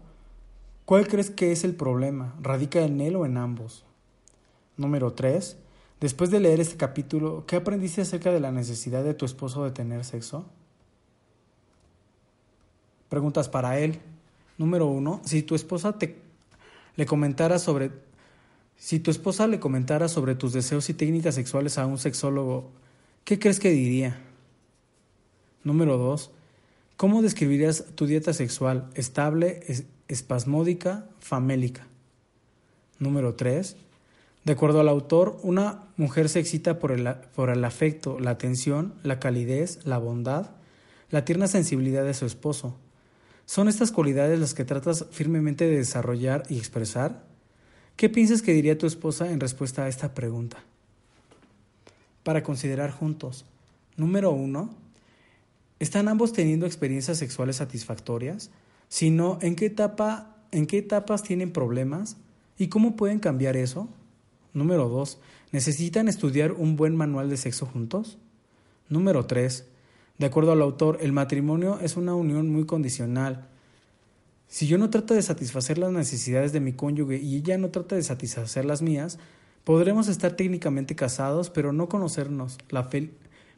¿cuál 0.86 1.06
crees 1.08 1.28
que 1.28 1.52
es 1.52 1.62
el 1.62 1.74
problema? 1.74 2.34
¿Radica 2.40 2.80
en 2.80 3.02
él 3.02 3.16
o 3.16 3.26
en 3.26 3.36
ambos? 3.36 3.84
Número 4.78 5.12
3. 5.12 5.58
Después 6.00 6.30
de 6.30 6.40
leer 6.40 6.60
este 6.60 6.76
capítulo, 6.76 7.44
¿qué 7.46 7.56
aprendiste 7.56 8.00
acerca 8.00 8.32
de 8.32 8.40
la 8.40 8.50
necesidad 8.50 9.04
de 9.04 9.14
tu 9.14 9.26
esposo 9.26 9.64
de 9.64 9.70
tener 9.70 10.04
sexo? 10.04 10.46
Preguntas 13.10 13.48
para 13.48 13.78
él. 13.78 14.00
Número 14.56 14.86
1. 14.86 15.22
Si 15.24 15.42
tu 15.42 15.54
esposa 15.54 15.98
te 15.98 16.16
le 16.96 17.06
comentara 17.06 17.58
sobre 17.58 17.90
si 18.80 18.98
tu 18.98 19.10
esposa 19.10 19.46
le 19.46 19.60
comentara 19.60 20.08
sobre 20.08 20.34
tus 20.34 20.54
deseos 20.54 20.88
y 20.88 20.94
técnicas 20.94 21.34
sexuales 21.34 21.76
a 21.76 21.84
un 21.84 21.98
sexólogo, 21.98 22.70
¿qué 23.24 23.38
crees 23.38 23.60
que 23.60 23.68
diría? 23.68 24.18
Número 25.64 25.98
2. 25.98 26.30
¿Cómo 26.96 27.20
describirías 27.20 27.84
tu 27.94 28.06
dieta 28.06 28.32
sexual? 28.32 28.88
¿Estable, 28.94 29.60
espasmódica, 30.08 31.06
famélica? 31.18 31.86
Número 32.98 33.34
3. 33.34 33.76
De 34.44 34.52
acuerdo 34.52 34.80
al 34.80 34.88
autor, 34.88 35.38
una 35.42 35.84
mujer 35.96 36.28
se 36.28 36.40
excita 36.40 36.78
por 36.78 36.92
el, 36.92 37.14
por 37.34 37.50
el 37.50 37.64
afecto, 37.64 38.18
la 38.18 38.30
atención, 38.30 38.94
la 39.02 39.20
calidez, 39.20 39.84
la 39.84 39.98
bondad, 39.98 40.50
la 41.10 41.24
tierna 41.24 41.46
sensibilidad 41.46 42.04
de 42.04 42.14
su 42.14 42.26
esposo. 42.26 42.76
¿Son 43.44 43.68
estas 43.68 43.92
cualidades 43.92 44.38
las 44.38 44.54
que 44.54 44.64
tratas 44.64 45.06
firmemente 45.10 45.66
de 45.66 45.76
desarrollar 45.76 46.44
y 46.48 46.56
expresar? 46.56 47.24
¿Qué 47.96 48.08
piensas 48.08 48.42
que 48.42 48.52
diría 48.52 48.78
tu 48.78 48.86
esposa 48.86 49.30
en 49.30 49.40
respuesta 49.40 49.84
a 49.84 49.88
esta 49.88 50.14
pregunta? 50.14 50.58
Para 52.22 52.42
considerar 52.42 52.92
juntos. 52.92 53.44
Número 53.96 54.30
1 54.30 54.80
¿Están 55.80 56.08
ambos 56.08 56.34
teniendo 56.34 56.66
experiencias 56.66 57.16
sexuales 57.16 57.56
satisfactorias? 57.56 58.50
Si 58.88 59.10
no, 59.10 59.38
¿en 59.40 59.56
qué, 59.56 59.64
etapa, 59.66 60.36
¿en 60.52 60.66
qué 60.66 60.76
etapas 60.76 61.22
tienen 61.22 61.52
problemas? 61.52 62.18
¿Y 62.58 62.68
cómo 62.68 62.96
pueden 62.96 63.18
cambiar 63.18 63.56
eso? 63.56 63.88
Número 64.52 64.88
2. 64.88 65.18
¿Necesitan 65.52 66.08
estudiar 66.08 66.52
un 66.52 66.76
buen 66.76 66.96
manual 66.96 67.30
de 67.30 67.36
sexo 67.36 67.66
juntos? 67.66 68.18
Número 68.88 69.26
3. 69.26 69.66
De 70.18 70.26
acuerdo 70.26 70.52
al 70.52 70.62
autor, 70.62 70.98
el 71.00 71.12
matrimonio 71.12 71.78
es 71.80 71.96
una 71.96 72.14
unión 72.14 72.50
muy 72.50 72.66
condicional. 72.66 73.48
Si 74.48 74.66
yo 74.66 74.78
no 74.78 74.90
trato 74.90 75.14
de 75.14 75.22
satisfacer 75.22 75.78
las 75.78 75.92
necesidades 75.92 76.52
de 76.52 76.60
mi 76.60 76.72
cónyuge 76.72 77.18
y 77.18 77.36
ella 77.36 77.56
no 77.56 77.70
trata 77.70 77.94
de 77.94 78.02
satisfacer 78.02 78.64
las 78.64 78.82
mías, 78.82 79.18
podremos 79.64 80.08
estar 80.08 80.32
técnicamente 80.32 80.96
casados, 80.96 81.50
pero 81.50 81.72
no 81.72 81.88
conocernos. 81.88 82.58
La, 82.68 82.90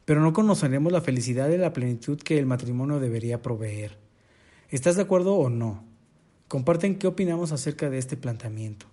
pero 0.05 0.21
no 0.21 0.33
conoceremos 0.33 0.91
la 0.91 1.01
felicidad 1.01 1.49
y 1.49 1.57
la 1.57 1.73
plenitud 1.73 2.19
que 2.19 2.37
el 2.37 2.45
matrimonio 2.45 2.99
debería 2.99 3.41
proveer. 3.41 3.97
¿Estás 4.69 4.95
de 4.95 5.01
acuerdo 5.01 5.35
o 5.35 5.49
no? 5.49 5.83
Comparten 6.47 6.99
qué 6.99 7.07
opinamos 7.07 7.51
acerca 7.51 7.89
de 7.89 7.97
este 7.97 8.15
planteamiento. 8.15 8.85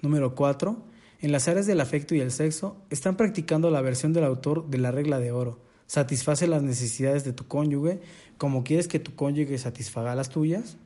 Número 0.00 0.34
4. 0.34 0.82
En 1.20 1.32
las 1.32 1.48
áreas 1.48 1.66
del 1.66 1.80
afecto 1.80 2.14
y 2.14 2.20
el 2.20 2.30
sexo, 2.30 2.76
están 2.90 3.16
practicando 3.16 3.70
la 3.70 3.80
versión 3.80 4.12
del 4.12 4.24
autor 4.24 4.68
de 4.70 4.78
la 4.78 4.92
regla 4.92 5.18
de 5.18 5.32
oro. 5.32 5.58
Satisface 5.86 6.46
las 6.46 6.62
necesidades 6.62 7.24
de 7.24 7.32
tu 7.32 7.46
cónyuge 7.48 8.00
como 8.36 8.62
quieres 8.62 8.86
que 8.86 9.00
tu 9.00 9.16
cónyuge 9.16 9.58
satisfaga 9.58 10.14
las 10.14 10.28
tuyas. 10.28 10.76